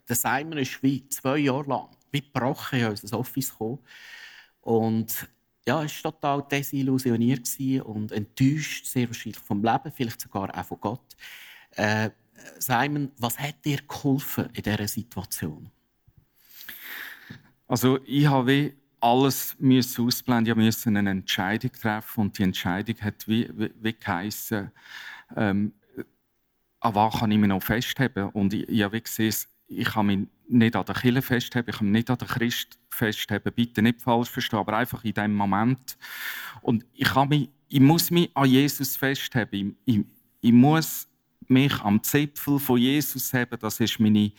der 0.07 0.15
Simon 0.15 0.57
ist 0.57 0.81
wie 0.83 1.07
zwei 1.09 1.37
Jahre 1.37 1.69
lang 1.69 1.89
wie 2.11 2.21
gebrochen 2.21 2.79
in 2.79 2.87
unser 2.87 3.19
Office 3.19 3.51
gekommen. 3.51 3.79
Und 4.61 5.27
ja, 5.67 5.83
es 5.83 6.03
war 6.03 6.11
total 6.11 6.43
desillusioniert 6.49 7.47
und 7.83 8.11
enttäuscht, 8.11 8.85
sehr 8.85 9.07
wahrscheinlich 9.07 9.39
vom 9.39 9.63
Leben, 9.63 9.91
vielleicht 9.93 10.21
sogar 10.21 10.55
auch 10.57 10.65
von 10.65 10.79
Gott. 10.79 11.15
Äh, 11.71 12.09
Simon, 12.57 13.11
was 13.17 13.37
hat 13.37 13.63
dir 13.63 13.79
geholfen 13.87 14.49
in 14.53 14.63
dieser 14.63 14.87
Situation? 14.87 15.69
Also 17.67 17.99
ich 18.05 18.25
habe 18.25 18.73
alles 18.99 19.55
müssen 19.59 20.07
ausblenden, 20.07 20.57
ich 20.59 20.65
musste 20.65 20.89
eine 20.89 21.09
Entscheidung 21.09 21.71
treffen 21.71 22.21
und 22.21 22.37
die 22.37 22.43
Entscheidung 22.43 22.95
hat 23.01 23.27
wie, 23.27 23.49
wie, 23.53 23.71
wie 23.79 23.93
geheissen, 23.93 24.71
ähm, 25.35 25.73
an 26.79 26.95
was 26.95 27.19
kann 27.19 27.31
ich 27.31 27.37
mich 27.37 27.49
noch 27.49 27.63
festheben? 27.63 28.29
Und 28.29 28.53
ich, 28.53 28.67
ich 28.69 28.83
habe 28.83 29.01
gesehen, 29.01 29.33
ich 29.67 29.87
kann 29.87 30.05
mich 30.07 30.19
nicht 30.47 30.75
an 30.75 30.85
der 30.85 30.95
Kirche 30.95 31.21
festheben, 31.21 31.69
ich 31.69 31.77
kann 31.77 31.87
mich 31.87 31.99
nicht 31.99 32.09
an 32.09 32.17
den 32.17 32.27
Christ 32.27 32.79
festheben, 32.89 33.53
bitte 33.53 33.81
nicht 33.81 34.01
falsch 34.01 34.29
verstehen, 34.29 34.59
aber 34.59 34.77
einfach 34.77 35.03
in 35.03 35.13
diesem 35.13 35.35
Moment. 35.35 35.97
Und 36.61 36.85
ich, 36.93 37.07
kann 37.07 37.29
mich, 37.29 37.49
ich 37.67 37.79
muss 37.79 38.11
mich 38.11 38.31
an 38.33 38.49
Jesus 38.49 38.97
festheben. 38.97 39.77
Ich, 39.85 39.97
ich, 39.97 40.05
ich 40.41 40.53
muss 40.53 41.07
mich 41.47 41.79
am 41.81 42.01
Zipfel 42.03 42.59
von 42.59 42.77
Jesus 42.77 43.33
haben. 43.33 43.59
Das 43.59 43.79
ist 43.79 43.99
meine 43.99 44.31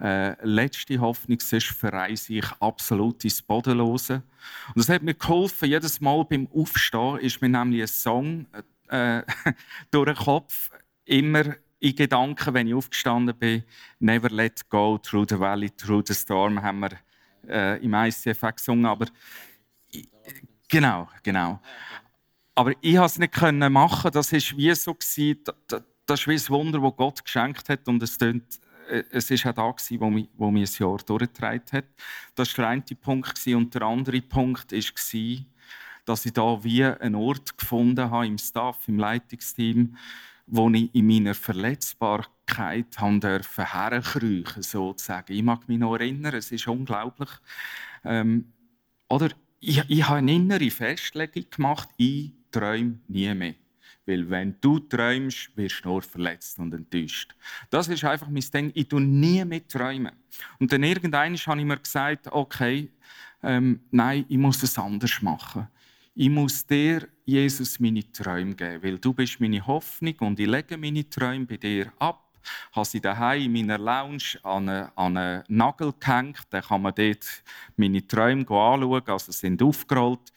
äh, 0.00 0.34
letzte 0.44 0.98
Hoffnung. 0.98 1.38
Sonst 1.40 1.66
verreise 1.66 2.34
ich 2.34 2.46
absolut 2.60 3.24
ins 3.24 3.42
Bodenlose. 3.42 4.22
Und 4.68 4.76
das 4.76 4.88
hat 4.88 5.02
mir 5.02 5.14
geholfen. 5.14 5.68
Jedes 5.68 6.00
Mal 6.00 6.24
beim 6.24 6.48
Aufstehen 6.54 7.18
ist 7.18 7.40
mir 7.40 7.48
nämlich 7.50 7.82
ein 7.82 7.88
Song 7.88 8.46
äh, 8.88 9.22
durch 9.90 10.06
den 10.06 10.16
Kopf 10.16 10.70
immer 11.04 11.54
in 11.84 11.94
Gedanken, 11.94 12.54
wenn 12.54 12.66
ich 12.66 12.74
aufgestanden 12.74 13.36
bin, 13.36 13.62
Never 13.98 14.30
let 14.30 14.68
go 14.70 14.96
through 14.96 15.26
the 15.28 15.38
valley, 15.38 15.70
through 15.70 16.02
the 16.06 16.14
storm, 16.14 16.62
haben 16.62 16.80
wir 16.80 16.90
äh, 17.46 17.84
im 17.84 17.92
ICF 17.92 18.40
gesungen. 18.56 18.86
Aber 18.86 19.06
genau, 20.66 21.08
genau. 21.22 21.60
Aber 22.54 22.72
ich 22.80 22.96
konnte 22.96 23.06
es 23.06 23.18
nicht 23.18 23.70
machen. 23.70 24.10
Das 24.12 24.32
war 24.32 24.58
wie 24.58 24.74
so 24.74 24.96
das, 26.06 26.20
ist 26.20 26.28
wie 26.28 26.34
ein 26.34 26.48
Wunder, 26.48 26.80
das 26.80 26.96
Gott 26.96 27.24
geschenkt 27.24 27.68
hat 27.68 27.86
und 27.86 28.02
es 28.02 28.16
tönt 28.16 28.60
äh, 28.88 29.02
es 29.10 29.30
war 29.30 29.50
auch 29.58 29.76
da, 29.76 30.00
wo 30.00 30.10
mich, 30.10 30.28
wo 30.36 30.50
mich 30.50 30.80
ein 30.80 30.86
Jahr 30.86 30.96
durchgetragen 30.98 31.64
hat. 31.72 31.84
Das 32.34 32.56
war 32.56 32.64
der 32.64 32.68
eine 32.68 32.82
Punkt. 32.98 33.46
Und 33.46 33.74
der 33.74 33.82
andere 33.82 34.22
Punkt 34.22 34.72
war, 34.72 35.44
dass 36.06 36.26
ich 36.26 36.32
da 36.32 36.64
wie 36.64 36.84
einen 36.84 37.14
Ort 37.14 37.58
gefunden 37.58 38.10
habe 38.10 38.26
im 38.26 38.38
Staff, 38.38 38.88
im 38.88 38.98
Leitungsteam, 38.98 39.96
wo 40.46 40.70
ich 40.70 40.94
in 40.94 41.06
meiner 41.06 41.34
Verletzbarkeit 41.34 42.86
durfte 42.98 43.72
herkriechen, 43.72 44.62
sozusagen. 44.62 45.32
Ich 45.32 45.42
mag 45.42 45.68
mich 45.68 45.78
noch 45.78 45.94
erinnern, 45.94 46.34
es 46.34 46.52
ist 46.52 46.68
unglaublich. 46.68 47.30
Ähm, 48.04 48.52
oder 49.08 49.30
ich, 49.60 49.82
ich 49.88 50.08
habe 50.08 50.18
eine 50.18 50.34
innere 50.34 50.70
Festlegung 50.70 51.46
gemacht, 51.50 51.88
ich 51.96 52.32
träume 52.50 52.98
nie 53.08 53.32
mehr. 53.34 53.54
Weil 54.06 54.28
wenn 54.28 54.56
du 54.60 54.78
träumst, 54.80 55.56
wirst 55.56 55.84
du 55.84 55.88
nur 55.88 56.02
verletzt 56.02 56.58
und 56.58 56.74
enttäuscht. 56.74 57.34
Das 57.70 57.88
ist 57.88 58.04
einfach 58.04 58.28
mein 58.28 58.44
Ding. 58.52 58.70
Ich 58.74 58.88
tue 58.88 59.00
nie 59.00 59.42
mehr 59.46 59.66
träumen. 59.66 60.12
Und 60.58 60.70
dann 60.70 60.82
irgendwann 60.82 61.34
habe 61.36 61.60
ich 61.60 61.66
mir 61.66 61.78
gesagt, 61.78 62.28
okay, 62.30 62.90
ähm, 63.42 63.80
nein, 63.90 64.26
ich 64.28 64.36
muss 64.36 64.62
es 64.62 64.78
anders 64.78 65.22
machen 65.22 65.68
ich 66.14 66.30
muss 66.30 66.64
dir, 66.64 67.08
Jesus, 67.24 67.80
meine 67.80 68.10
Träume 68.12 68.54
geben, 68.54 68.82
weil 68.82 68.98
du 68.98 69.12
bist 69.12 69.40
meine 69.40 69.66
Hoffnung 69.66 70.14
und 70.20 70.38
ich 70.38 70.46
lege 70.46 70.76
meine 70.76 71.08
Träume 71.08 71.46
bei 71.46 71.56
dir 71.56 71.92
ab. 71.98 72.20
Habe 72.72 72.86
sie 72.86 73.00
daheim 73.00 73.54
in 73.56 73.66
meiner 73.66 73.78
Lounge 73.78 74.38
an 74.42 74.68
einen, 74.68 74.88
an 74.94 75.16
einen 75.16 75.44
Nagel 75.48 75.92
gehängt. 75.98 76.42
Dann 76.50 76.62
kann 76.62 76.82
man 76.82 76.94
dort 76.94 77.26
meine 77.76 78.06
Träume 78.06 78.42
anschauen, 78.42 79.02
also 79.06 79.32
sind 79.32 79.62
aufgerollt. 79.62 80.32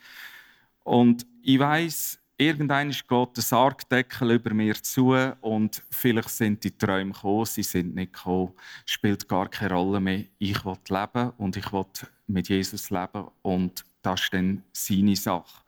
Und 0.84 1.28
ich 1.44 1.60
weiß, 1.60 2.20
irgendwann 2.38 2.92
geht 2.92 3.38
der 3.38 3.44
Sargdeckel 3.44 4.32
über 4.32 4.54
mir 4.54 4.76
zu 4.76 5.16
und 5.42 5.82
vielleicht 5.90 6.30
sind 6.30 6.64
die 6.64 6.78
Träume 6.78 7.12
gekommen, 7.12 7.46
sie 7.46 7.64
sind 7.64 7.96
nicht 7.96 8.14
gekommen. 8.14 8.54
Spielt 8.86 9.28
gar 9.28 9.50
keine 9.50 9.74
Rolle 9.74 10.00
mehr. 10.00 10.26
Ich 10.38 10.64
will 10.64 10.78
leben 10.90 11.32
und 11.38 11.58
ich 11.58 11.72
will 11.74 11.86
mit 12.28 12.50
Jesus 12.50 12.90
leben 12.90 13.28
und 13.42 13.84
das 14.02 14.22
ist 14.22 14.34
dann 14.34 14.64
seine 14.72 15.16
Sache. 15.16 15.64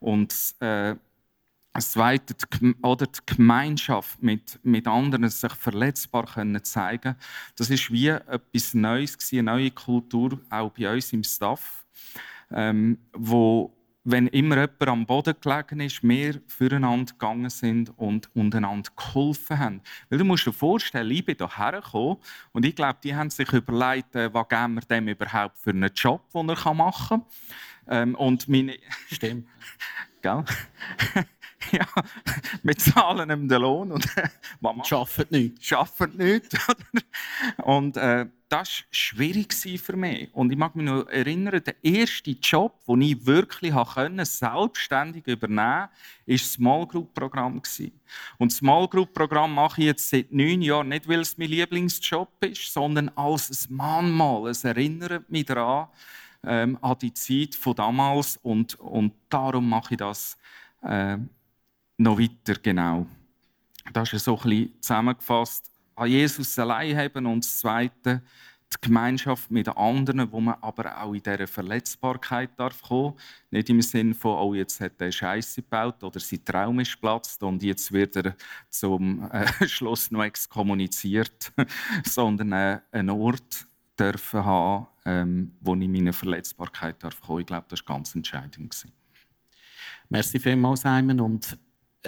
Und 0.00 0.32
äh, 0.60 0.94
das 1.72 1.90
Zweite, 1.90 2.36
oder 2.82 3.06
die 3.06 3.34
Gemeinschaft 3.34 4.22
mit, 4.22 4.60
mit 4.62 4.86
anderen, 4.86 5.28
sich 5.28 5.52
verletzbar 5.54 6.24
können 6.24 6.62
zeigen 6.62 7.16
das 7.56 7.68
ist 7.68 7.90
wie 7.90 8.08
etwas 8.08 8.74
Neues, 8.74 9.18
eine 9.32 9.42
neue 9.42 9.70
Kultur, 9.72 10.40
auch 10.50 10.70
bei 10.70 10.92
uns 10.92 11.12
im 11.12 11.24
Staff, 11.24 11.84
ähm, 12.52 12.98
wo 13.12 13.74
wenn 14.04 14.26
immer 14.28 14.56
jemand 14.56 14.88
am 14.88 15.06
Boden 15.06 15.34
gelegen 15.40 15.80
ist, 15.80 16.02
wir 16.02 16.40
füreinander 16.46 17.12
gegangen 17.12 17.48
sind 17.48 17.90
und 17.98 18.28
untereinander 18.34 18.90
geholfen 18.94 19.58
haben. 19.58 19.80
Weil 20.10 20.18
du 20.18 20.24
musst 20.24 20.46
dir 20.46 20.52
vorstellen, 20.52 21.10
ich 21.10 21.24
bin 21.24 21.36
hierher 21.38 21.80
gekommen 21.80 22.18
und 22.52 22.66
ich 22.66 22.76
glaube, 22.76 22.98
die 23.02 23.14
haben 23.14 23.30
sich 23.30 23.50
überlegt, 23.52 24.14
äh, 24.14 24.32
was 24.32 24.48
geben 24.48 24.74
wir 24.74 24.82
dem 24.82 25.08
überhaupt 25.08 25.58
für 25.58 25.70
einen 25.70 25.90
Job, 25.94 26.22
den 26.32 26.48
er 26.48 26.74
machen 26.74 27.22
kann. 27.22 27.26
Ähm, 27.88 28.14
und 28.14 28.48
meine... 28.48 28.76
Stimmt. 29.10 29.48
Gell? 30.22 30.44
ja, 31.72 31.86
wir 32.62 32.76
zahlen 32.76 33.30
ihm 33.30 33.48
den 33.48 33.60
Lohn 33.60 33.92
und 33.92 34.06
was 34.60 34.88
Schafft 34.88 35.30
nicht. 35.30 35.64
Schafft 35.64 36.14
nicht. 36.14 36.56
und 37.62 37.96
äh, 37.96 38.26
das 38.48 38.68
war 38.68 38.86
schwierig 38.90 39.54
für 39.54 39.96
mich. 39.96 40.32
Und 40.32 40.52
ich 40.52 40.58
mag 40.58 40.76
mich 40.76 40.86
noch 40.86 41.06
erinnern, 41.08 41.62
der 41.64 41.74
erste 41.82 42.30
Job, 42.32 42.78
den 42.86 43.02
ich 43.02 43.26
wirklich 43.26 43.74
können, 43.94 44.24
selbstständig 44.24 45.26
übernehmen 45.26 45.56
konnte, 45.56 45.56
war 45.56 45.90
das 46.26 46.52
Small 46.52 46.86
Group 46.86 47.14
Programm. 47.14 47.60
Und 48.38 48.52
das 48.52 48.58
Small 48.58 48.88
Group 48.88 49.12
Programm 49.12 49.54
mache 49.54 49.80
ich 49.80 49.86
jetzt 49.88 50.08
seit 50.08 50.32
neun 50.32 50.62
Jahren 50.62 50.88
nicht, 50.88 51.08
weil 51.08 51.20
es 51.20 51.36
mein 51.36 51.48
Lieblingsjob 51.48 52.28
ist, 52.44 52.72
sondern 52.72 53.08
als 53.16 53.68
ein 53.68 53.74
Mahnmal. 53.74 54.50
Es 54.50 54.62
erinnert 54.64 55.28
mich 55.30 55.46
daran, 55.46 55.88
ähm, 56.46 56.78
an 56.80 56.98
die 57.00 57.12
Zeit 57.12 57.54
von 57.54 57.74
damals 57.74 58.36
und, 58.42 58.78
und 58.78 59.14
darum 59.28 59.68
mache 59.68 59.94
ich 59.94 59.98
das 59.98 60.36
äh, 60.82 61.16
noch 61.96 62.18
weiter 62.18 62.54
genau. 62.60 63.06
Das 63.92 64.12
ist 64.12 64.24
so 64.24 64.36
ein 64.36 64.42
bisschen 64.42 64.80
zusammengefasst. 64.80 65.70
An 65.96 66.08
Jesus 66.08 66.58
allein 66.58 66.96
haben 66.96 67.26
und 67.26 67.44
das 67.44 67.58
Zweite, 67.58 68.22
die 68.72 68.88
Gemeinschaft 68.88 69.50
mit 69.50 69.66
den 69.66 69.76
anderen, 69.76 70.30
wo 70.32 70.40
man 70.40 70.56
aber 70.60 71.00
auch 71.00 71.14
in 71.14 71.22
dieser 71.22 71.46
Verletzbarkeit 71.46 72.50
darf 72.58 72.82
kommen 72.82 73.14
Nicht 73.50 73.70
im 73.70 73.80
Sinne 73.80 74.14
von, 74.14 74.36
oh, 74.38 74.54
jetzt 74.54 74.80
hat 74.80 75.00
er 75.00 75.12
Scheiße 75.12 75.62
gebaut 75.62 76.02
oder 76.02 76.18
sein 76.18 76.44
Traum 76.44 76.80
ist 76.80 77.00
platzt 77.00 77.42
und 77.42 77.62
jetzt 77.62 77.92
wird 77.92 78.16
er 78.16 78.34
zum 78.68 79.30
äh, 79.30 79.46
Schluss 79.68 80.10
noch 80.10 80.24
exkommuniziert, 80.24 81.52
sondern 82.04 82.52
äh, 82.52 82.80
einen 82.90 83.10
Ort 83.10 83.66
dürfen 83.98 84.44
haben, 84.44 84.86
ähm, 85.04 85.52
wo 85.60 85.74
ich 85.76 85.88
meine 85.88 86.12
Verletzbarkeit 86.12 87.02
darf 87.04 87.20
kommen. 87.20 87.40
Ich 87.40 87.46
glaube, 87.46 87.66
das 87.68 87.86
war 87.86 87.96
ganz 87.96 88.14
entscheidend. 88.14 88.86
Merci 90.08 90.38
vielmals, 90.38 90.82
Simon. 90.82 91.20
Und 91.20 91.56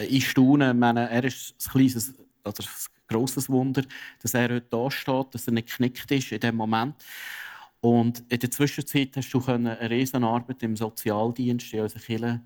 ich 0.03 0.31
staune, 0.31 0.75
meine, 0.75 1.09
er 1.11 1.25
ist 1.25 1.55
ein 1.55 1.71
kleines 1.71 2.15
oder 2.45 2.63
ein 2.63 3.07
grosses 3.09 3.49
Wunder, 3.49 3.83
dass 4.23 4.35
er 4.35 4.55
heute 4.55 4.67
da 4.69 4.91
steht, 4.91 5.35
dass 5.35 5.47
er 5.47 5.53
nicht 5.53 5.69
geknickt 5.69 6.11
ist 6.11 6.33
in 6.33 6.41
dem 6.41 6.57
Moment. 6.57 6.95
Und 7.81 8.25
in 8.29 8.39
der 8.39 8.51
Zwischenzeit 8.51 9.17
hast 9.17 9.31
du 9.33 9.45
eine 9.47 9.79
Riesenarbeit 9.91 10.63
im 10.63 10.77
Sozialdienst 10.77 11.73
in 11.73 11.81
unserer 11.81 12.01
Kirche 12.01 12.41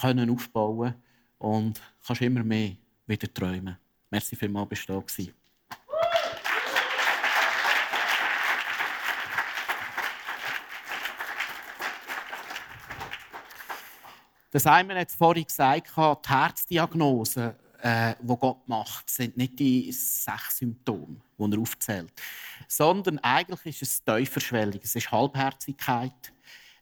können 0.00 0.30
aufbauen 0.30 0.94
und 1.38 1.80
kannst 2.06 2.22
immer 2.22 2.44
mehr 2.44 2.76
wieder 3.06 3.32
träumen. 3.32 3.76
Merci 4.10 4.36
vielmals, 4.36 4.68
bist 4.68 4.88
du 4.88 4.92
da 4.92 5.00
gewesen. 5.00 5.43
Der 14.54 14.60
Simon 14.60 14.96
hat 14.96 15.10
vorhin 15.10 15.44
gesagt, 15.44 15.90
die 15.96 16.28
Herzdiagnose, 16.30 17.56
äh, 17.82 18.14
die 18.20 18.36
Gott 18.36 18.68
macht, 18.68 19.10
sind 19.10 19.36
nicht 19.36 19.58
die 19.58 19.90
sechs 19.90 20.58
Symptome, 20.58 21.16
die 21.36 21.52
er 21.52 21.58
aufzählt, 21.58 22.12
sondern 22.68 23.18
eigentlich 23.18 23.66
ist 23.66 23.82
es 23.82 24.04
Teuferschwellung. 24.04 24.78
Es 24.80 24.94
ist 24.94 25.10
Halbherzigkeit, 25.10 26.32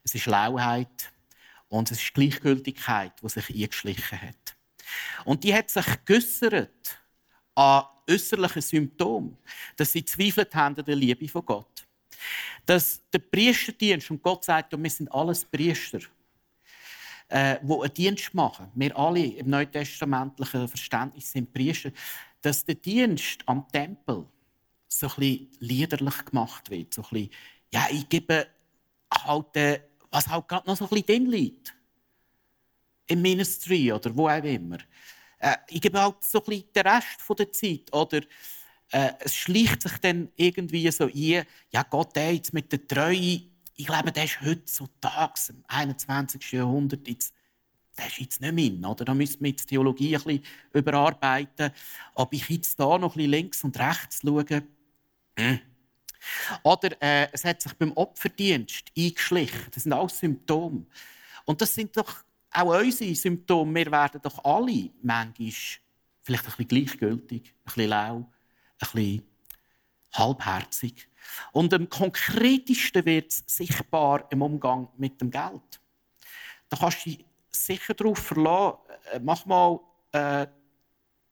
es 0.05 0.15
ist 0.15 0.27
Lauheit 0.27 1.11
und 1.71 1.91
es 1.91 2.03
ist 2.03 2.13
Gleichgültigkeit, 2.13 3.15
die 3.23 3.29
sich 3.31 3.49
eingeschlichen 3.49 4.21
hat. 4.21 4.55
Und 5.25 5.43
die 5.43 5.55
hat 5.55 5.71
sich 5.71 5.87
geäussert 6.05 6.99
an 7.55 7.85
äußerlichen 8.07 8.61
Symptomen, 8.61 9.39
dass 9.77 9.93
sie 9.93 10.05
zweifelt 10.05 10.55
haben 10.55 10.77
an 10.77 10.85
der 10.85 10.97
Liebe 10.97 11.27
von 11.27 11.47
Gott. 11.47 11.87
Dass 12.67 13.01
der 13.11 13.21
Priesterdienst, 13.21 14.11
und 14.11 14.23
Gott 14.23 14.45
sagt, 14.45 14.77
wir 14.77 14.91
sind 14.91 15.11
alles 15.11 15.43
Priester, 15.43 16.01
äh, 17.33 17.59
die 17.63 17.73
einen 17.73 17.95
Dienst 17.95 18.35
machen. 18.35 18.71
Wir 18.75 18.97
alle 18.97 19.25
im 19.25 19.49
neutestamentlichen 19.49 20.69
Verständnis 20.69 21.33
sind 21.33 21.53
Priester. 21.53 21.91
Dass 22.43 22.65
der 22.65 22.75
Dienst 22.75 23.41
am 23.47 23.67
Tempel 23.73 24.27
so 24.89 25.09
ein 25.17 25.49
liederlich 25.61 26.25
gemacht 26.27 26.71
wird. 26.71 26.93
So 26.93 27.03
ein 27.11 27.31
ja, 27.73 27.87
ich 27.91 28.09
gebe 28.09 28.47
halt, 29.11 29.57
äh, 29.57 29.81
was 30.11 30.29
halt 30.29 30.47
gerade 30.47 30.69
noch 30.69 30.77
so 30.77 30.85
ein 30.85 30.91
bisschen 30.91 31.07
drin 31.07 31.31
liegt. 31.31 31.75
Im 33.07 33.23
Ministry 33.23 33.91
oder 33.93 34.15
wo 34.15 34.29
auch 34.29 34.45
immer. 34.45 34.79
Äh, 35.39 35.57
ich 35.69 35.81
gebe 35.81 36.01
halt 36.01 36.23
so 36.23 36.39
ein 36.41 36.45
bisschen 36.45 36.73
den 36.75 36.87
Rest 36.87 37.39
der 37.39 37.53
Zeit. 37.53 37.93
Oder 37.93 38.21
äh, 38.91 39.13
es 39.21 39.35
schleicht 39.35 39.83
sich 39.83 39.97
dann 39.99 40.29
irgendwie 40.37 40.91
so 40.91 41.05
ein, 41.05 41.47
ja 41.71 41.83
Gott, 41.89 42.15
ey, 42.17 42.35
jetzt 42.35 42.53
mit 42.53 42.71
der 42.71 42.87
Treue 42.87 43.52
ich 43.75 43.87
glaube, 43.87 44.13
der 44.13 44.25
ist 44.25 44.41
heutzutage, 44.41 45.41
im 45.51 45.65
21. 45.69 46.53
Jahrhundert, 46.53 47.07
jetzt, 47.09 47.35
der 47.99 48.07
ist 48.07 48.19
jetzt 48.19 48.41
nicht 48.41 48.55
mein. 48.55 48.85
Oder? 48.85 49.05
Da 49.05 49.15
müssen 49.15 49.41
wir 49.41 49.51
jetzt 49.51 49.65
die 49.65 49.75
Theologie 49.75 50.17
ein 50.17 50.23
bisschen 50.23 50.45
überarbeiten. 50.73 51.73
Ob 52.15 52.33
ich 52.33 52.49
jetzt 52.49 52.79
da 52.79 52.99
noch 52.99 53.17
ein 53.17 53.31
links 53.31 53.65
und 53.65 53.79
rechts 53.79 54.21
schaue, 54.23 54.63
hm. 55.39 55.61
Oder 56.63 57.03
äh, 57.03 57.29
es 57.33 57.45
hat 57.45 57.63
sich 57.63 57.73
beim 57.75 57.93
Opferdienst 57.93 58.93
eingeschlichen. 58.97 59.67
Das 59.73 59.83
sind 59.83 59.93
alles 59.93 60.19
Symptome. 60.19 60.87
Und 61.45 61.61
das 61.61 61.75
sind 61.75 61.97
doch 61.97 62.23
auch 62.53 62.79
unsere 62.79 63.15
Symptome. 63.15 63.75
Wir 63.75 63.91
werden 63.91 64.21
doch 64.23 64.45
alle 64.45 64.91
manchmal 65.03 65.53
vielleicht 66.23 66.45
ein 66.45 66.51
bisschen 66.51 66.69
gleichgültig, 66.69 67.43
ein 67.49 67.65
bisschen 67.65 67.89
lau, 67.89 68.17
ein 68.17 68.29
bisschen 68.79 69.23
halbherzig. 70.13 71.09
Und 71.53 71.73
am 71.75 71.89
konkretesten 71.89 73.05
wird 73.05 73.33
es 73.33 73.45
sichtbar 73.47 74.27
im 74.31 74.43
Umgang 74.43 74.89
mit 74.97 75.21
dem 75.21 75.31
Geld. 75.31 75.81
Da 76.69 76.77
kannst 76.77 77.07
du 77.07 77.11
dich 77.11 77.25
sicher 77.51 77.95
darauf 77.95 78.19
verlassen, 78.19 78.79
äh, 79.13 79.21
mach 79.21 79.45
mal 79.47 79.81
äh, 80.13 80.47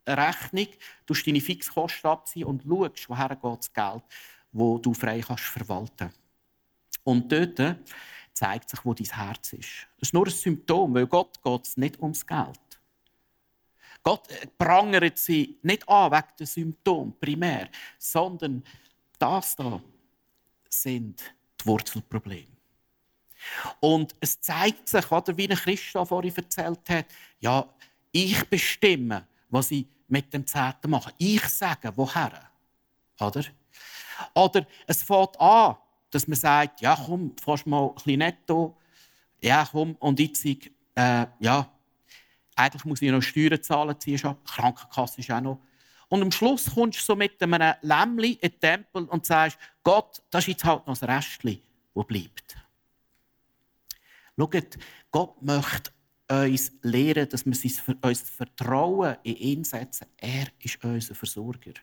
eine 0.05 0.29
Rechnung, 0.29 0.69
du 1.07 1.14
deine 1.14 1.40
Fixkosten 1.40 2.11
abziehen 2.11 2.47
und 2.47 2.62
schaust, 2.62 3.09
woher 3.09 3.29
geht 3.29 3.59
das 3.59 3.73
Geld, 3.73 4.03
das 4.53 4.83
du 4.83 4.95
frei 4.95 5.21
kannst 5.21 5.45
verwalten 5.45 6.12
Und 7.05 7.31
dort 7.31 7.79
zeigt 8.33 8.71
sich, 8.71 8.85
wo 8.85 8.95
dein 8.95 9.07
Herz 9.07 9.53
ist. 9.53 9.87
Das 9.99 10.09
ist 10.09 10.14
nur 10.14 10.27
ein 10.27 10.33
Symptom, 10.33 10.95
weil 10.95 11.07
Gott 11.07 11.43
geht 11.43 11.66
es 11.66 11.77
nicht 11.77 12.01
ums 12.01 12.27
Geld. 12.27 12.61
Gott 14.03 14.31
äh, 14.31 14.47
prangert 14.59 15.19
sie 15.19 15.59
nicht 15.63 15.89
an 15.89 16.13
wegen 16.13 16.37
der 16.39 16.47
Symptom 16.47 17.15
primär, 17.19 17.69
sondern 17.99 18.63
das 19.19 19.57
da 19.57 19.81
sind 20.69 21.21
die 21.61 21.67
Wurzelprobleme. 21.67 22.47
Und 23.81 24.15
es 24.21 24.41
zeigt 24.41 24.89
sich, 24.89 25.11
oder, 25.11 25.37
wie 25.37 25.49
Christoph 25.49 26.09
vorhin 26.09 26.35
erzählt 26.37 26.89
hat, 26.89 27.07
ja, 27.41 27.67
ich 28.13 28.45
bestimme, 28.49 29.27
was 29.49 29.71
ich 29.71 29.87
mit 30.09 30.33
dem 30.33 30.47
Zehnten 30.47 30.91
mache. 30.91 31.13
Ich 31.19 31.43
sage, 31.49 31.93
woher. 31.97 32.51
Oder? 33.21 33.45
Oder 34.35 34.67
es 34.87 35.03
fängt 35.03 35.41
an, 35.41 35.77
dass 36.11 36.27
man 36.27 36.37
sagt, 36.37 36.81
ja 36.81 36.97
komm, 37.07 37.35
fast 37.43 37.67
mal 37.67 37.89
ein 37.89 37.95
bisschen 37.95 38.19
netto. 38.19 38.77
Ja 39.41 39.67
komm, 39.71 39.95
und 39.97 40.19
jetzt, 40.19 40.45
äh, 40.45 41.27
ja, 41.39 41.73
eigentlich 42.61 42.85
muss 42.85 43.03
ich 43.03 43.11
noch 43.11 43.23
Steuern 43.23 43.62
zahlen, 43.62 43.99
ziehst 43.99 44.25
ab, 44.25 44.44
Krankenkasse 44.44 45.20
ist 45.20 45.31
auch 45.31 45.40
noch 45.40 45.61
und 46.11 46.23
am 46.23 46.33
Schluss 46.33 46.75
kommst 46.75 46.99
du 46.99 47.05
so 47.05 47.16
mit 47.16 47.40
einem 47.40 47.75
Lämmli 47.83 48.33
in 48.33 48.51
den 48.51 48.61
Tempel 48.61 49.05
und 49.05 49.25
sagst, 49.25 49.57
Gott, 49.85 50.20
das 50.29 50.42
ist 50.42 50.49
jetzt 50.49 50.64
halt 50.64 50.87
noch 50.87 50.99
das 50.99 51.09
Restchen, 51.09 51.62
das 51.94 52.07
bleibt. 52.07 52.57
Schaut, 54.37 54.79
Gott 55.12 55.40
möchte 55.40 55.92
uns 56.29 56.73
lehren, 56.83 57.29
dass 57.29 57.46
wir 57.46 57.96
uns 58.03 58.20
Vertrauen 58.23 59.16
in 59.23 59.37
ihn 59.37 59.64
setzen. 59.64 60.09
Er 60.16 60.49
ist 60.59 60.83
unser 60.85 61.14
Versorger. 61.14 61.75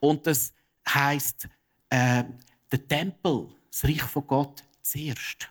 Und 0.00 0.26
das 0.26 0.52
heisst, 0.88 1.48
äh, 1.88 2.24
der 2.70 2.88
Tempel, 2.88 3.48
das 3.70 3.84
Reich 3.84 4.02
von 4.02 4.26
Gott, 4.26 4.64
zuerst. 4.82 5.48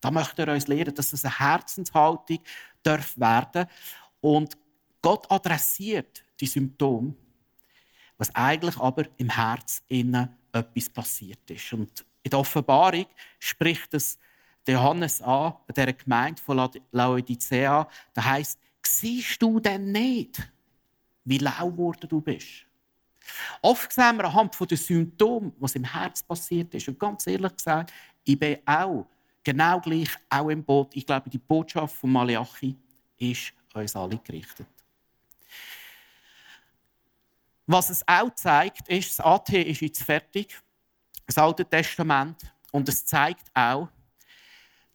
Da 0.00 0.10
möchte 0.10 0.42
er 0.42 0.54
uns 0.54 0.66
lehren, 0.66 0.94
dass 0.94 1.12
es 1.12 1.24
eine 1.24 1.38
Herzenshaltung 1.38 2.40
darf 2.82 3.18
werden 3.18 3.66
Und 4.20 4.56
Gott 5.00 5.30
adressiert 5.30 6.24
die 6.40 6.46
Symptome, 6.46 7.14
was 8.18 8.34
eigentlich 8.34 8.78
aber 8.78 9.04
im 9.16 9.30
Herz 9.30 9.82
innen 9.88 10.28
etwas 10.52 10.88
passiert 10.88 11.50
ist. 11.50 11.72
Und 11.72 12.04
in 12.22 12.30
der 12.30 12.38
Offenbarung 12.38 13.06
spricht 13.38 13.94
es 13.94 14.18
Johannes 14.66 15.20
an, 15.20 15.54
dieser 15.74 15.92
Gemeinde 15.92 16.40
von 16.40 16.70
Laodicea. 16.92 17.88
Da 18.14 18.24
heißt: 18.24 18.58
Siehst 18.86 19.42
du 19.42 19.58
denn 19.58 19.90
nicht, 19.90 20.40
wie 21.24 21.38
lau 21.38 21.70
geworden 21.70 22.08
du 22.08 22.20
bist? 22.20 22.66
Oft 23.60 23.92
sehen 23.92 24.16
wir 24.16 24.24
anhand 24.24 24.70
der 24.70 24.76
Symptome, 24.76 25.52
was 25.58 25.74
im 25.74 25.84
Herz 25.84 26.22
passiert 26.22 26.74
ist. 26.74 26.88
Und 26.88 26.98
ganz 26.98 27.26
ehrlich 27.26 27.56
gesagt, 27.56 27.92
ich 28.24 28.38
bin 28.38 28.58
auch 28.66 29.06
genau 29.42 29.80
gleich 29.80 30.10
auch 30.30 30.48
im 30.48 30.64
Boot. 30.64 30.94
Ich 30.94 31.06
glaube, 31.06 31.30
die 31.30 31.38
Botschaft 31.38 31.96
von 31.96 32.12
Malachi 32.12 32.76
ist 33.18 33.52
uns 33.74 33.96
alle 33.96 34.18
gerichtet. 34.18 34.66
Was 37.66 37.90
es 37.90 38.06
auch 38.06 38.34
zeigt, 38.34 38.88
ist, 38.88 39.18
das 39.18 39.24
AT 39.24 39.50
ist 39.50 39.80
jetzt 39.80 40.02
fertig, 40.02 40.60
das 41.26 41.38
Alte 41.38 41.64
Testament, 41.64 42.42
und 42.72 42.88
es 42.88 43.04
zeigt 43.04 43.50
auch, 43.54 43.88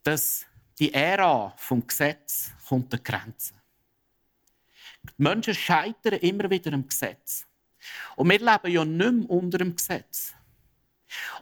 dass 0.03 0.45
die 0.79 0.93
Ära 0.93 1.53
vom 1.57 1.85
Gesetz 1.85 2.51
kommt 2.67 2.93
an 2.93 3.03
Grenzen. 3.03 3.55
Die 5.03 5.23
Menschen 5.23 5.53
scheitern 5.53 6.19
immer 6.19 6.49
wieder 6.49 6.73
am 6.73 6.87
Gesetz. 6.87 7.45
Und 8.15 8.29
wir 8.29 8.39
leben 8.39 8.71
ja 8.71 8.83
nicht 8.83 9.11
mehr 9.11 9.29
unter 9.29 9.59
dem 9.59 9.75
Gesetz. 9.75 10.33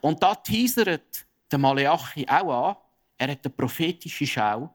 Und 0.01 0.21
da 0.21 0.35
teasert 0.35 1.25
der 1.51 1.57
Malachi 1.57 2.27
auch 2.27 2.69
an, 2.69 2.75
er 3.17 3.31
hat 3.31 3.45
eine 3.45 3.53
prophetische 3.53 4.27
Schau 4.27 4.73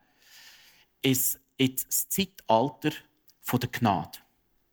ins, 1.03 1.38
ins 1.57 2.09
Zeitalter 2.09 2.90
der 3.53 3.68
Gnade. 3.70 4.18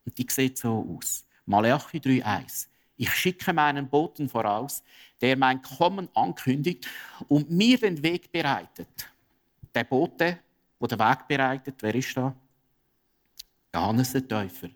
Und 0.06 0.18
die 0.18 0.28
sieht 0.30 0.58
so 0.58 0.98
aus. 0.98 1.26
Malachi 1.46 1.98
3,1. 1.98 2.68
Ich 2.98 3.14
schicke 3.14 3.54
meinen 3.54 3.88
Boten 3.88 4.28
voraus, 4.28 4.84
der 5.22 5.38
mein 5.38 5.62
Kommen 5.62 6.10
ankündigt 6.16 6.88
und 7.28 7.50
mir 7.50 7.78
den 7.78 8.02
Weg 8.02 8.32
bereitet. 8.32 9.12
Der 9.74 9.84
Bote, 9.84 10.40
der 10.80 10.88
den 10.88 11.00
Weg 11.00 11.28
bereitet, 11.28 11.76
wer 11.82 11.96
ist 11.96 12.16
da? 12.18 12.36
Johannes 13.74 14.12
der 14.12 14.28
Täufer. 14.28 14.70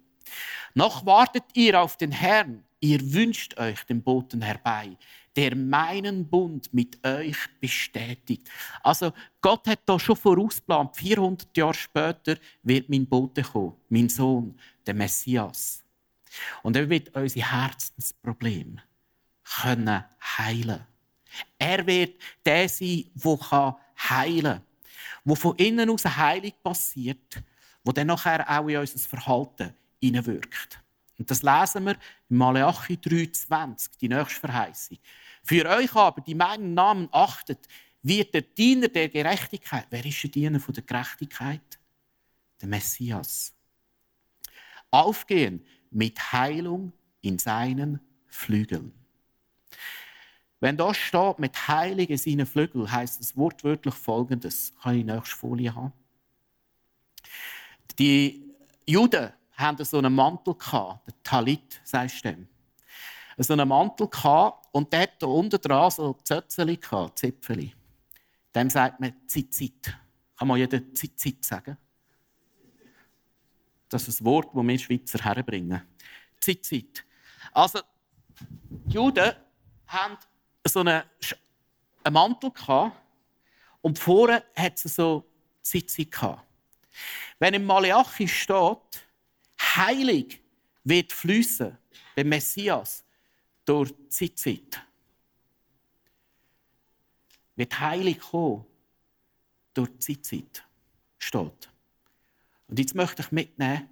Noch 0.73 1.05
wartet 1.05 1.43
ihr 1.53 1.81
auf 1.81 1.97
den 1.97 2.11
Herrn, 2.11 2.63
ihr 2.81 3.13
wünscht 3.13 3.57
euch 3.57 3.83
den 3.85 4.01
Boten 4.01 4.41
herbei, 4.41 4.97
der 5.35 5.55
meinen 5.55 6.27
Bund 6.27 6.73
mit 6.73 7.05
euch 7.05 7.37
bestätigt. 7.61 8.49
Also 8.83 9.13
Gott 9.39 9.67
hat 9.67 9.79
da 9.85 9.97
schon 9.97 10.17
vorausplant, 10.17 10.97
400 10.97 11.55
Jahre 11.55 11.73
später 11.73 12.35
wird 12.63 12.89
mein 12.89 13.05
Bote 13.07 13.43
kommen, 13.43 13.75
mein 13.87 14.09
Sohn, 14.09 14.59
der 14.85 14.95
Messias. 14.95 15.83
Und 16.63 16.75
er 16.75 16.89
wird 16.89 17.15
unsere 17.15 17.49
Herzensprobleme 17.49 18.81
können 19.43 20.03
heilen. 20.37 20.85
Er 21.57 21.85
wird 21.85 22.21
der 22.45 22.67
sein, 22.67 23.05
der 23.15 23.77
heilen 24.09 24.43
kann, 24.43 24.61
wo 25.23 25.35
von 25.35 25.55
innen 25.57 25.89
aus 25.89 26.05
eine 26.05 26.17
Heilung 26.17 26.53
passiert, 26.63 27.43
wo 27.83 27.91
dann 27.91 28.07
nachher 28.07 28.47
auch 28.49 28.67
in 28.67 28.77
unser 28.77 28.99
Verhalten 28.99 29.73
hineinwirkt. 30.01 30.80
Und 31.21 31.29
das 31.29 31.43
lesen 31.43 31.85
wir 31.85 31.93
in 32.29 32.37
Malachi 32.37 32.95
3,20, 32.95 33.91
die 34.01 34.09
nächste 34.09 34.39
Verheißung. 34.39 34.97
Für 35.43 35.69
euch 35.69 35.95
aber, 35.95 36.19
die 36.21 36.33
meinen 36.33 36.73
Namen 36.73 37.09
achtet, 37.11 37.59
wird 38.01 38.33
der 38.33 38.41
Diener 38.41 38.87
der 38.87 39.07
Gerechtigkeit. 39.07 39.85
Wer 39.91 40.03
ist 40.03 40.23
der 40.23 40.31
Diener 40.31 40.57
der 40.57 40.83
Gerechtigkeit? 40.83 41.79
Der 42.59 42.67
Messias. 42.67 43.53
Aufgehen 44.89 45.63
mit 45.91 46.17
Heilung 46.33 46.91
in 47.21 47.37
seinen 47.37 47.99
Flügeln. 48.25 48.91
Wenn 50.59 50.75
da 50.75 50.91
steht, 50.91 51.37
mit 51.37 51.67
Heilung 51.67 52.07
in 52.07 52.17
seinen 52.17 52.47
Flügeln, 52.47 52.91
heißt 52.91 53.21
es 53.21 53.37
wortwörtlich 53.37 53.93
folgendes. 53.93 54.73
Kann 54.81 54.95
ich 54.95 55.05
die 55.05 55.11
nächste 55.11 55.35
Folie 55.35 55.75
haben? 55.75 55.93
Die 57.99 58.55
Juden 58.87 59.33
hatten 59.61 59.85
so 59.85 59.97
einen 59.97 60.13
Mantel, 60.13 60.55
der 60.55 61.23
Talit, 61.23 61.81
sagst 61.83 62.25
du 62.25 62.31
dem. 62.31 62.47
So 63.37 63.53
einen 63.53 63.67
Mantel 63.67 64.09
und 64.71 64.91
der 64.91 65.01
hatte 65.01 65.27
unten 65.27 65.59
dran 65.61 65.91
so 65.91 66.13
Zötzeli, 66.23 66.79
Zipfeli. 67.15 67.73
Dem 68.53 68.69
sagt 68.69 68.99
man 68.99 69.13
Zizit. 69.27 69.97
Kann 70.37 70.47
man 70.47 70.57
jeder 70.57 70.81
Zizit 70.93 71.43
sagen? 71.45 71.77
Das 73.89 74.07
ist 74.07 74.21
ein 74.21 74.25
Wort, 74.25 74.49
das 74.53 74.63
wir 74.63 74.79
Schweizer 74.79 75.19
herbringen. 75.23 75.81
Zizit. 76.39 77.05
Also, 77.51 77.79
die 78.69 78.93
Juden 78.93 79.33
haben 79.87 80.17
so 80.65 80.79
einen, 80.79 81.03
Mantel 82.09 82.51
und 83.81 83.99
vorne 83.99 84.43
hat 84.55 84.77
sie 84.77 84.89
so 84.89 85.29
Zizit 85.61 86.15
Wenn 87.39 87.53
im 87.53 87.65
Malachi 87.65 88.27
steht, 88.27 89.05
heilig 89.75 90.41
wird 90.83 91.11
fließen 91.11 91.77
beim 92.15 92.29
Messias 92.29 93.03
durch 93.65 93.93
Zizit. 94.09 94.81
Wird 97.55 97.79
heilig 97.79 98.19
kommen 98.19 98.65
durch 99.73 99.97
Zizit. 99.99 100.63
Steht. 101.17 101.69
Und 102.67 102.79
jetzt 102.79 102.95
möchte 102.95 103.21
ich 103.21 103.31
mitnehmen 103.31 103.89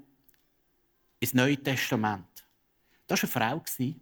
ins 1.20 1.34
Neue 1.34 1.62
Testament. 1.62 2.48
Das 3.06 3.22
war 3.36 3.42
eine 3.42 3.60
Frau. 3.60 3.64
Sie 3.68 4.02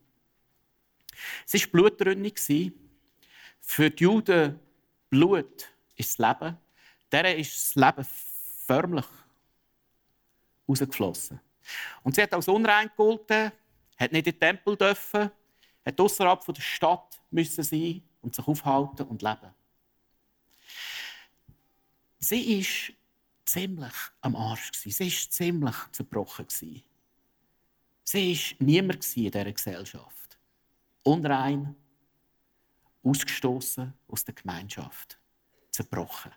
war 1.52 1.72
blutrünnig. 1.72 2.40
Für 3.60 3.90
die 3.90 4.04
Juden 4.04 4.60
Blut 5.10 5.70
ist 5.96 6.20
das 6.20 6.40
Leben. 6.40 6.58
Der 7.12 7.38
ist 7.38 7.56
das 7.56 7.76
Leben 7.76 8.08
förmlich 8.66 9.06
rausgeflossen. 10.68 11.40
Und 12.04 12.16
sie 12.16 12.22
hat 12.22 12.34
als 12.34 12.48
unrein 12.48 12.90
gegolten, 12.90 13.52
hat 13.98 14.12
nicht 14.12 14.28
in 14.28 14.34
den 14.34 14.40
Tempel 14.40 14.76
dürfen, 14.76 15.32
hat 15.86 16.00
außerhalb 16.00 16.46
der 16.46 16.62
Stadt 16.62 17.20
müssen 17.32 17.64
sein 17.64 18.02
und 18.22 18.36
sich 18.36 18.48
aufhalten 18.48 19.08
und 19.08 19.22
leben. 19.22 19.54
Sie 22.20 22.60
ist 22.60 22.94
ziemlich 23.46 23.94
am 24.22 24.36
Arsch 24.36 24.72
Sie 24.74 24.92
war 24.92 25.32
ziemlich 25.32 25.76
zerbrochen 25.92 26.48
Sie 26.50 26.84
war 28.14 28.66
niemand 28.66 29.18
in 29.18 29.32
dieser 29.32 29.52
Gesellschaft. 29.52 30.38
Unrein, 31.04 31.76
ausgestoßen 33.04 33.94
aus 34.08 34.24
der 34.26 34.34
Gemeinschaft, 34.34 35.18
zerbrochen. 35.72 36.34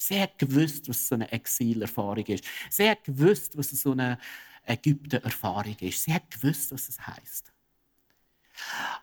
Sie 0.00 0.20
hat 0.20 0.38
gewusst, 0.38 0.88
was 0.88 1.08
so 1.08 1.16
eine 1.16 1.30
Exilerfahrung 1.30 2.24
ist. 2.26 2.44
Sie 2.70 2.88
hat 2.88 3.02
gewusst, 3.02 3.58
was 3.58 3.68
so 3.70 3.92
eine 3.92 4.18
Ägypten-Erfahrung 4.64 5.76
ist. 5.80 6.04
Sie 6.04 6.14
hat 6.14 6.30
gewusst, 6.30 6.72
was 6.72 6.88
es 6.88 7.04
heißt. 7.04 7.52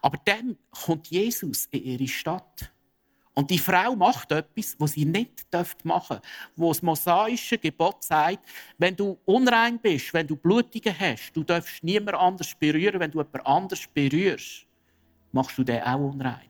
Aber 0.01 0.17
dann 0.23 0.57
kommt 0.71 1.07
Jesus 1.07 1.65
in 1.65 1.83
ihre 1.83 2.07
Stadt. 2.07 2.71
Und 3.33 3.51
die 3.51 3.59
Frau 3.59 3.93
macht 3.97 4.31
etwas, 4.31 4.75
was 4.79 4.93
sie 4.93 5.03
nicht 5.03 5.45
machen 5.83 6.19
darf. 6.21 6.21
Wo 6.55 6.69
das 6.69 6.81
mosaische 6.81 7.57
Gebot 7.57 8.01
sagt, 8.01 8.47
wenn 8.77 8.95
du 8.95 9.19
unrein 9.25 9.77
bist, 9.77 10.13
wenn 10.13 10.25
du 10.25 10.37
Blutungen 10.37 10.97
hast, 10.97 11.33
du 11.33 11.43
darfst 11.43 11.83
niemand 11.83 12.17
anders 12.17 12.55
berühren. 12.55 13.01
Wenn 13.01 13.11
du 13.11 13.17
jemand 13.17 13.45
anders 13.45 13.85
berührst, 13.93 14.65
machst 15.33 15.57
du 15.57 15.65
den 15.65 15.83
auch 15.83 15.99
unrein. 15.99 16.49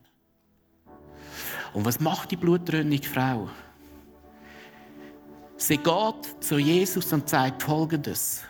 Und 1.74 1.84
was 1.84 2.00
macht 2.00 2.30
die 2.30 2.38
blutrünnige 2.38 3.10
Frau? 3.10 3.50
Sie 5.58 5.78
geht 5.78 6.44
zu 6.44 6.58
Jesus 6.58 7.14
und 7.14 7.30
sagt 7.30 7.64
Folgendes. 7.64 8.42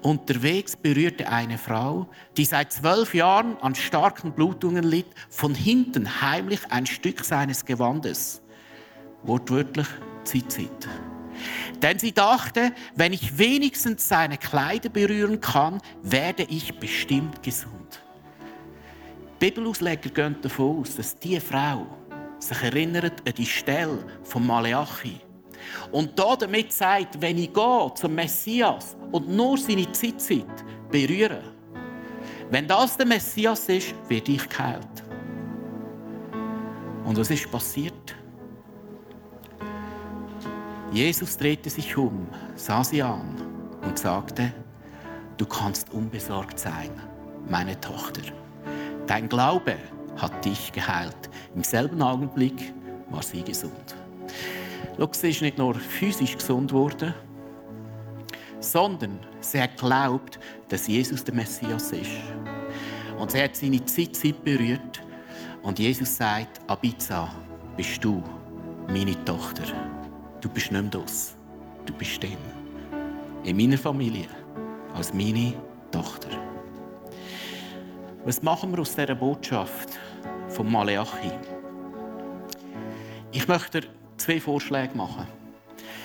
Unterwegs 0.00 0.76
berührte 0.76 1.28
eine 1.28 1.58
Frau, 1.58 2.08
die 2.36 2.46
seit 2.46 2.72
zwölf 2.72 3.14
Jahren 3.14 3.58
an 3.58 3.74
starken 3.74 4.32
Blutungen 4.32 4.84
litt, 4.84 5.08
von 5.28 5.54
hinten 5.54 6.22
heimlich 6.22 6.60
ein 6.70 6.86
Stück 6.86 7.24
seines 7.24 7.64
Gewandes. 7.64 8.40
Wortwörtlich 9.24 9.88
Zizit. 10.24 10.88
Denn 11.82 11.98
sie 11.98 12.12
dachte, 12.12 12.72
wenn 12.96 13.12
ich 13.12 13.36
wenigstens 13.38 14.08
seine 14.08 14.38
Kleider 14.38 14.88
berühren 14.88 15.40
kann, 15.40 15.80
werde 16.02 16.44
ich 16.44 16.78
bestimmt 16.78 17.42
gesund. 17.42 18.02
Bibelausleger 19.38 20.10
gehen 20.10 20.36
davon 20.40 20.80
aus, 20.80 20.96
dass 20.96 21.18
diese 21.18 21.40
Frau 21.40 21.86
sich 22.38 22.62
erinnert 22.62 23.26
an 23.26 23.34
die 23.34 23.46
Stelle 23.46 24.04
von 24.22 24.46
Maleachi 24.46 25.20
und 25.92 26.18
da 26.18 26.36
damit 26.36 26.72
sagt, 26.72 27.20
wenn 27.20 27.38
ich 27.38 27.52
gehe 27.52 27.92
zum 27.94 28.14
Messias 28.14 28.96
und 29.12 29.28
nur 29.28 29.58
seine 29.58 29.90
Zeitzeit 29.92 30.64
berühre, 30.90 31.42
wenn 32.50 32.66
das 32.66 32.96
der 32.96 33.06
Messias 33.06 33.68
ist, 33.68 33.94
werde 34.08 34.32
ich 34.32 34.48
geheilt. 34.48 35.04
Und 37.04 37.18
was 37.18 37.30
ist 37.30 37.50
passiert? 37.50 38.14
Jesus 40.90 41.36
drehte 41.36 41.68
sich 41.68 41.96
um, 41.96 42.26
sah 42.54 42.82
sie 42.82 43.02
an 43.02 43.36
und 43.82 43.98
sagte, 43.98 44.52
du 45.36 45.44
kannst 45.44 45.92
unbesorgt 45.92 46.58
sein, 46.58 46.90
meine 47.48 47.78
Tochter. 47.80 48.22
Dein 49.06 49.28
Glaube 49.28 49.76
hat 50.16 50.44
dich 50.44 50.72
geheilt. 50.72 51.30
Im 51.54 51.62
selben 51.62 52.00
Augenblick 52.02 52.72
war 53.10 53.22
sie 53.22 53.42
gesund. 53.42 53.96
Schau, 54.98 55.08
sie 55.12 55.30
ist 55.30 55.42
nicht 55.42 55.58
nur 55.58 55.76
physisch 55.76 56.36
gesund 56.36 56.72
geworden, 56.72 57.14
sondern 58.58 59.20
sie 59.40 59.62
hat 59.62 59.76
geglaubt, 59.76 60.40
dass 60.68 60.88
Jesus 60.88 61.22
der 61.22 61.34
Messias 61.34 61.92
ist. 61.92 62.10
Und 63.16 63.30
sie 63.30 63.42
hat 63.42 63.54
seine 63.54 63.84
Zeit, 63.84 64.44
berührt. 64.44 65.00
Und 65.62 65.78
Jesus 65.78 66.16
sagt, 66.16 66.60
Abiza, 66.66 67.32
bist 67.76 68.02
du 68.02 68.22
meine 68.88 69.24
Tochter, 69.24 69.62
du 70.40 70.48
bist 70.48 70.72
nicht 70.72 70.82
mehr 70.82 70.90
das. 71.02 71.36
Du 71.86 71.92
bist 71.92 72.20
drin. 72.22 72.36
In 73.44 73.56
meiner 73.56 73.78
Familie. 73.78 74.26
Als 74.94 75.14
meine 75.14 75.54
Tochter. 75.92 76.28
Was 78.24 78.42
machen 78.42 78.72
wir 78.72 78.80
aus 78.80 78.96
dieser 78.96 79.14
Botschaft 79.14 79.90
von 80.48 80.70
Maleachi? 80.70 81.30
Ich 83.30 83.46
möchte 83.46 83.82
zwei 84.18 84.40
Vorschläge 84.40 84.96
machen. 84.96 85.26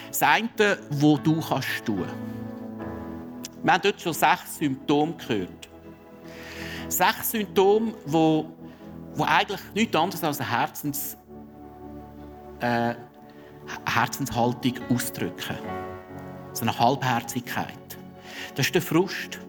Das 0.07 0.21
eine, 0.21 0.77
wo 0.91 1.17
du 1.17 1.41
kannst 1.41 1.85
tun. 1.85 2.05
Wir 3.63 3.73
haben 3.73 3.81
dort 3.81 4.01
schon 4.01 4.13
sechs 4.13 4.57
Symptome 4.57 5.13
gehört. 5.13 5.69
Sechs 6.87 7.31
Symptome, 7.31 7.93
wo, 8.05 8.45
wo 9.15 9.23
eigentlich 9.23 9.61
nichts 9.73 9.95
anderes 9.95 10.23
als 10.23 10.39
eine 10.39 10.51
Herzens, 10.51 11.17
äh, 12.59 12.93
Herzenshaltung 13.85 14.73
ausdrücken. 14.89 15.57
So 16.51 16.63
eine 16.63 16.77
Halbherzigkeit. 16.77 17.97
Das 18.55 18.67
ist 18.67 18.75
der 18.75 18.81
Frust. 18.81 19.39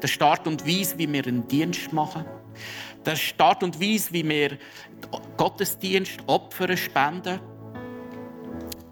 Das 0.00 0.10
ist 0.10 0.20
die 0.20 0.24
Art 0.24 0.46
und 0.46 0.66
Weise, 0.66 0.98
wie 0.98 1.12
wir 1.12 1.26
einen 1.26 1.46
Dienst 1.46 1.92
machen. 1.92 2.24
Das 3.04 3.20
ist 3.22 3.34
die 3.38 3.42
Art 3.42 3.62
und 3.62 3.80
Weise, 3.80 4.12
wie 4.12 4.28
wir 4.28 4.58
Gottesdienst, 5.36 6.18
Opfer 6.26 6.76
spenden. 6.76 7.38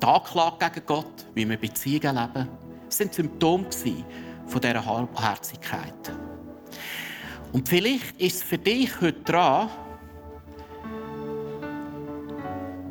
Die 0.03 0.07
Anklage 0.07 0.71
gegen 0.71 0.87
Gott, 0.87 1.27
wie 1.35 1.49
wir 1.49 1.57
Beziehungen 1.57 2.17
leben. 2.17 2.35
Waren 2.35 3.13
Symptome 3.13 3.67
von 4.47 4.61
dieser 4.61 4.85
Halbherzigkeit. 4.85 6.13
Und 7.53 7.69
vielleicht 7.69 8.21
ist 8.21 8.37
es 8.37 8.43
für 8.43 8.59
dich 8.59 9.01
heute 9.01 9.21
dran, 9.23 9.71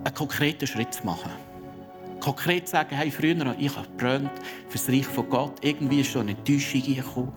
einen 0.03 0.13
konkreten 0.13 0.65
Schritt 0.67 0.93
zu 0.93 1.05
machen. 1.05 1.31
Konkret 2.19 2.67
sagen, 2.67 2.95
hey, 2.95 3.11
früher 3.11 3.55
ich 3.59 3.75
habe 3.75 3.87
gebrannt 3.87 4.31
für 4.69 4.77
das 4.77 4.89
Reich 4.89 5.05
von 5.05 5.29
Gott. 5.29 5.53
Irgendwie 5.61 6.01
ist 6.01 6.11
so 6.11 6.19
eine 6.19 6.31
Enttäuschung 6.31 6.81
gekommen. 6.81 7.33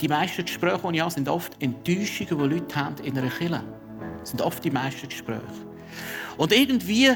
Die 0.00 0.08
meisten 0.08 0.44
Gespräche, 0.44 0.80
die 0.82 0.96
ich 0.96 1.00
habe, 1.00 1.10
sind 1.10 1.28
oft 1.28 1.62
Enttäuschungen, 1.62 2.50
die 2.50 2.54
Leute 2.56 2.76
haben 2.76 2.96
in 3.02 3.16
einer 3.16 3.30
Kirche. 3.30 3.64
Das 4.20 4.30
sind 4.30 4.42
oft 4.42 4.62
die 4.62 4.70
meisten 4.70 5.08
Gespräche. 5.08 5.42
Und 6.36 6.52
irgendwie 6.52 7.12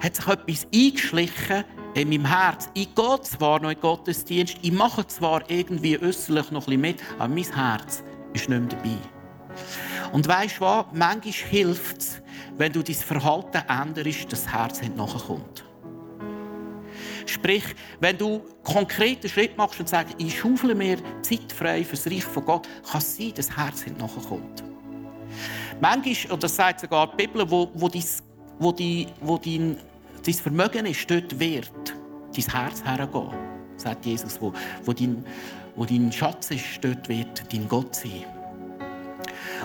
hat 0.00 0.16
sich 0.16 0.26
etwas 0.26 0.66
eingeschlichen 0.74 1.64
in 1.94 2.08
meinem 2.08 2.26
Herz. 2.26 2.68
Ich 2.74 2.94
gehe 2.94 3.20
zwar 3.22 3.60
noch 3.60 3.70
in 3.70 3.80
Gottesdienst, 3.80 4.56
ich 4.62 4.72
mache 4.72 5.06
zwar 5.06 5.48
irgendwie 5.50 5.98
äußerlich 5.98 6.50
noch 6.50 6.64
bisschen 6.64 6.80
mit, 6.80 7.02
aber 7.18 7.28
mein 7.28 7.44
Herz 7.44 8.02
ist 8.32 8.48
nicht 8.48 8.60
mehr 8.60 8.68
dabei. 8.68 8.96
Und 10.12 10.26
weißt 10.26 10.58
du 10.58 10.60
was? 10.60 10.86
Manchmal 10.92 11.32
hilft 11.32 11.98
es, 11.98 12.22
wenn 12.56 12.72
du 12.72 12.82
dein 12.82 12.94
Verhalten 12.94 13.62
änderst, 13.68 14.32
dass 14.32 14.44
das 14.44 14.52
Herz 14.52 14.80
nachkommt. 14.96 15.64
Sprich, 17.26 17.64
wenn 18.00 18.16
du 18.16 18.42
konkrete 18.64 19.28
Schritt 19.28 19.56
machst 19.58 19.78
und 19.78 19.88
sagst, 19.88 20.14
ich 20.18 20.38
schaufle 20.38 20.74
mir 20.74 20.96
Zeit 21.22 21.52
frei 21.52 21.84
für 21.84 21.96
das 21.96 22.06
Reich 22.06 22.24
von 22.24 22.44
Gott, 22.44 22.68
kann 22.90 22.98
es 22.98 23.16
sein, 23.16 23.32
dass 23.34 23.48
das 23.48 23.56
Herz 23.56 23.84
nachkommt. 23.98 24.64
Manchmal, 25.80 26.32
und 26.32 26.42
das 26.42 26.56
sagt 26.56 26.80
sogar 26.80 27.10
die 27.10 27.26
Bibel, 27.26 27.48
wo, 27.50 27.70
wo, 27.74 27.88
dies, 27.88 28.22
wo, 28.58 28.72
die, 28.72 29.06
wo 29.20 29.36
dein, 29.36 29.76
dein 30.28 30.34
Vermögen 30.34 30.86
ist, 30.86 31.10
dort 31.10 31.38
wird 31.40 31.70
dein 32.36 32.44
Herz 32.44 32.84
hergehen, 32.84 33.32
sagt 33.76 34.04
Jesus. 34.04 34.40
Wo, 34.40 34.52
wo, 34.84 34.92
dein, 34.92 35.24
wo 35.74 35.84
dein 35.84 36.12
Schatz 36.12 36.50
ist, 36.50 36.64
dort 36.82 37.08
wird 37.08 37.52
dein 37.52 37.66
Gott 37.66 37.94
sein. 37.94 38.24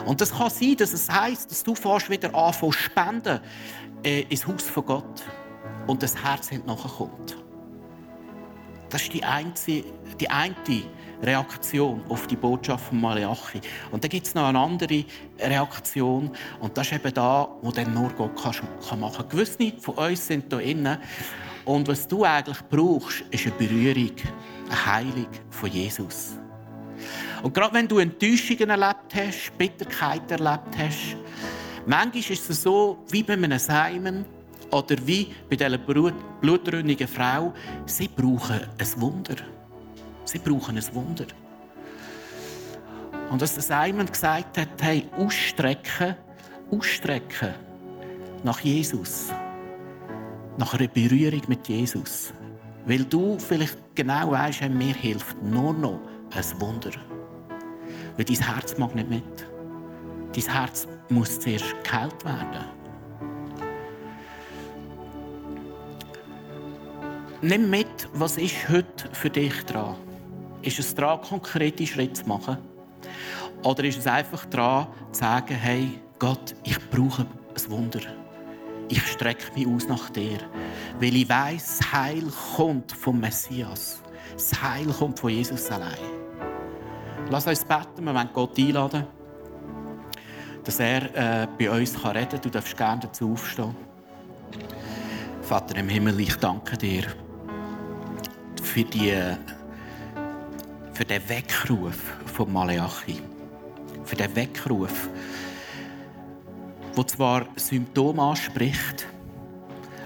Und 0.05 0.21
das 0.21 0.31
kann 0.31 0.49
sein, 0.49 0.75
dass 0.77 0.93
es 0.93 1.09
heisst, 1.09 1.51
dass 1.51 1.63
du 1.63 1.75
fast 1.75 2.09
wieder 2.09 2.33
anfängst 2.33 2.79
spenden 2.79 3.39
äh, 4.03 4.21
ins 4.21 4.47
Haus 4.47 4.63
von 4.63 4.85
Gott 4.85 5.23
und 5.87 6.01
das 6.01 6.21
Herz 6.23 6.49
nachkommt. 6.65 7.42
Das 8.93 9.01
ist 9.01 9.11
die, 9.11 9.23
einzige, 9.23 9.85
die 10.19 10.29
eine 10.29 10.53
Reaktion 11.23 12.03
auf 12.09 12.27
die 12.27 12.35
Botschaft 12.35 12.89
von 12.89 13.01
Malachi. 13.01 13.59
Und 13.89 14.03
dann 14.03 14.09
gibt 14.09 14.27
es 14.27 14.35
noch 14.35 14.45
eine 14.45 14.59
andere 14.59 15.03
Reaktion. 15.39 16.29
Und 16.59 16.77
das 16.77 16.91
ist 16.91 16.93
eben 16.93 17.11
da, 17.11 17.49
wo 17.63 17.71
dann 17.71 17.91
nur 17.91 18.09
Gott 18.09 18.35
kann, 18.39 18.99
machen 18.99 19.17
kann. 19.17 19.29
Gewisse 19.29 19.73
von 19.79 19.95
uns 19.95 20.27
sind 20.27 20.45
hier 20.47 20.59
innen. 20.61 20.99
Und 21.65 21.87
was 21.87 22.07
du 22.07 22.23
eigentlich 22.23 22.61
brauchst, 22.69 23.21
ist 23.31 23.47
eine 23.47 23.55
Berührung, 23.55 24.11
eine 24.69 24.85
Heilung 24.85 25.27
von 25.49 25.71
Jesus. 25.71 26.37
Und 27.41 27.51
gerade 27.51 27.73
wenn 27.73 27.87
du 27.87 27.97
Enttäuschungen 27.97 28.69
erlebt 28.69 29.15
hast, 29.15 29.57
Bitterkeit 29.57 30.29
erlebt 30.29 30.77
hast, 30.77 31.17
manchmal 31.87 32.17
ist 32.17 32.47
es 32.47 32.61
so, 32.61 33.03
wie 33.09 33.23
bei 33.23 33.33
einem 33.33 33.57
Simon, 33.57 34.23
oder 34.73 34.95
wie 35.05 35.27
bei 35.49 35.55
dieser 35.55 35.77
blutrünnigen 35.77 37.07
Frau, 37.07 37.53
sie 37.85 38.07
brauchen 38.07 38.61
ein 38.77 39.01
Wunder. 39.01 39.35
Sie 40.25 40.39
brauchen 40.39 40.77
ein 40.77 40.95
Wunder. 40.95 41.25
Und 43.29 43.41
als 43.41 43.55
Simon 43.55 44.07
gesagt 44.07 44.57
hat, 44.57 44.69
hey, 44.81 45.07
ausstrecken, 45.17 46.15
ausstrecken 46.71 47.53
nach 48.43 48.59
Jesus, 48.59 49.29
nach 50.57 50.73
einer 50.73 50.87
Berührung 50.87 51.41
mit 51.47 51.67
Jesus. 51.67 52.33
Weil 52.85 53.05
du 53.05 53.37
vielleicht 53.39 53.77
genau 53.95 54.31
weißt, 54.31 54.69
mir 54.69 54.93
hilft 54.93 55.41
nur 55.41 55.73
noch 55.73 55.99
ein 56.35 56.61
Wunder. 56.61 56.91
Weil 58.17 58.25
dein 58.25 58.41
Herz 58.41 58.77
mag 58.77 58.93
nicht 58.93 59.09
mit. 59.09 59.47
Dein 60.35 60.53
Herz 60.53 60.87
muss 61.09 61.39
zuerst 61.39 61.73
geheilt 61.83 62.25
werden. 62.25 62.82
Nimm 67.45 67.69
mit, 67.69 68.07
was 68.13 68.37
ist 68.37 68.69
heute 68.69 69.09
für 69.11 69.29
dich 69.29 69.65
dran? 69.65 69.97
Ist 70.61 70.79
es 70.79 70.95
dran, 70.95 71.19
konkrete 71.19 71.85
Schritte 71.85 72.13
zu 72.13 72.25
machen? 72.25 72.57
Oder 73.63 73.83
ist 73.83 73.97
es 73.97 74.07
einfach 74.07 74.45
dran, 74.45 74.87
zu 75.11 75.19
sagen, 75.19 75.53
hey, 75.53 75.99
Gott, 76.19 76.55
ich 76.63 76.79
brauche 76.89 77.23
ein 77.23 77.69
Wunder. 77.69 77.99
Ich 78.87 79.05
strecke 79.05 79.51
mich 79.55 79.67
aus 79.67 79.89
nach 79.89 80.09
dir. 80.11 80.37
Weil 81.01 81.17
ich 81.17 81.27
weiß, 81.27 81.79
das 81.79 81.91
Heil 81.91 82.23
kommt 82.55 82.93
vom 82.93 83.19
Messias. 83.19 84.01
Das 84.31 84.63
Heil 84.63 84.85
kommt 84.85 85.19
von 85.19 85.31
Jesus 85.31 85.69
allein. 85.69 85.97
Lass 87.29 87.45
uns 87.45 87.65
beten, 87.65 88.05
wir 88.05 88.15
wollen 88.15 88.29
Gott 88.31 88.57
einladen, 88.57 89.05
dass 90.63 90.79
er 90.79 91.43
äh, 91.43 91.47
bei 91.59 91.69
uns 91.69 91.93
reden 92.05 92.29
kann. 92.29 92.41
Du 92.41 92.49
darfst 92.49 92.77
gerne 92.77 93.01
dazu 93.01 93.33
aufstehen. 93.33 93.75
Vater 95.41 95.75
im 95.77 95.89
Himmel, 95.89 96.17
ich 96.21 96.37
danke 96.37 96.77
dir 96.77 97.03
für, 98.73 98.83
die, 98.83 99.13
für 100.93 101.05
den 101.05 101.29
Weckruf 101.29 101.95
von 102.25 102.51
Maleachi. 102.51 103.21
Für 104.03 104.15
den 104.15 104.35
Weckruf, 104.35 105.09
der 106.97 107.07
zwar 107.07 107.45
Symptome 107.55 108.19
anspricht, 108.19 109.05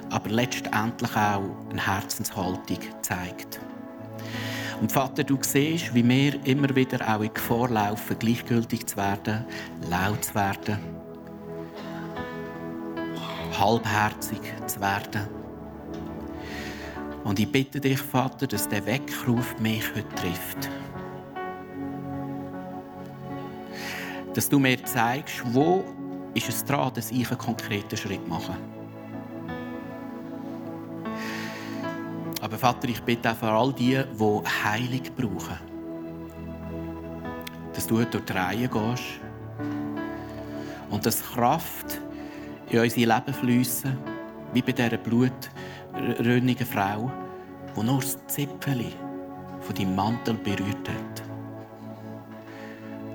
aber 0.09 0.29
letztendlich 0.29 1.11
auch 1.15 1.43
eine 1.69 1.85
Herzenshaltung 1.85 2.79
zeigt. 3.01 3.61
Und 4.81 4.91
Vater, 4.91 5.23
du 5.23 5.37
siehst, 5.39 5.95
wie 5.95 6.05
wir 6.05 6.45
immer 6.45 6.75
wieder 6.75 6.99
auch 7.07 7.21
in 7.21 7.33
Gefahr 7.33 7.69
laufen, 7.69 8.19
gleichgültig 8.19 8.85
zu 8.85 8.97
werden, 8.97 9.45
laut 9.89 10.25
zu 10.25 10.35
werden, 10.35 10.77
halbherzig 13.57 14.41
zu 14.67 14.81
werden. 14.81 15.36
Und 17.27 17.39
ich 17.39 17.51
bitte 17.51 17.81
dich, 17.81 17.99
Vater, 17.99 18.47
dass 18.47 18.69
der 18.69 18.85
Weckruf 18.85 19.59
mich 19.59 19.83
heute 19.93 20.07
trifft. 20.15 20.69
Dass 24.33 24.47
du 24.47 24.57
mir 24.59 24.81
zeigst, 24.85 25.41
wo 25.53 25.83
ist 26.33 26.47
es 26.47 26.63
dran, 26.63 26.93
dass 26.93 27.11
ich 27.11 27.27
einen 27.29 27.37
konkreten 27.37 27.97
Schritt 27.97 28.25
mache. 28.29 28.55
Aber 32.39 32.57
Vater, 32.57 32.87
ich 32.87 33.01
bitte 33.01 33.29
auch 33.31 33.35
für 33.35 33.51
all 33.51 33.73
die, 33.73 34.01
die 34.01 34.63
Heilung 34.63 35.03
brauchen, 35.17 35.59
dass 37.73 37.87
du 37.87 37.97
heute 37.97 38.11
durch 38.11 38.23
die 38.23 38.31
Reihe 38.31 38.69
gehst 38.69 39.19
und 40.89 41.05
dass 41.05 41.21
Kraft 41.21 41.99
in 42.69 42.79
unser 42.79 42.99
Leben 42.99 43.33
fließen, 43.33 43.97
wie 44.53 44.61
bei 44.61 44.71
dieser 44.71 44.95
Blut 44.95 45.49
röhnigen 45.93 46.65
Frau, 46.65 47.11
die 47.75 47.83
nur 47.83 47.99
das 47.99 48.17
Zipfeli 48.27 48.93
von 49.61 49.75
deinem 49.75 49.95
Mantel 49.95 50.35
berührt 50.35 50.89
hat. 50.89 51.23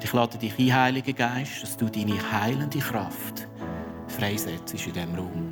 Ich 0.03 0.13
lade 0.13 0.37
dich 0.37 0.59
ein, 0.59 0.75
Heiliger 0.75 1.13
Geist, 1.13 1.63
dass 1.63 1.77
du 1.77 1.87
deine 1.87 2.19
heilende 2.33 2.79
Kraft 2.79 3.49
freisetzt 4.09 4.75
in 4.75 4.93
diesem 4.93 5.15
Raum. 5.15 5.52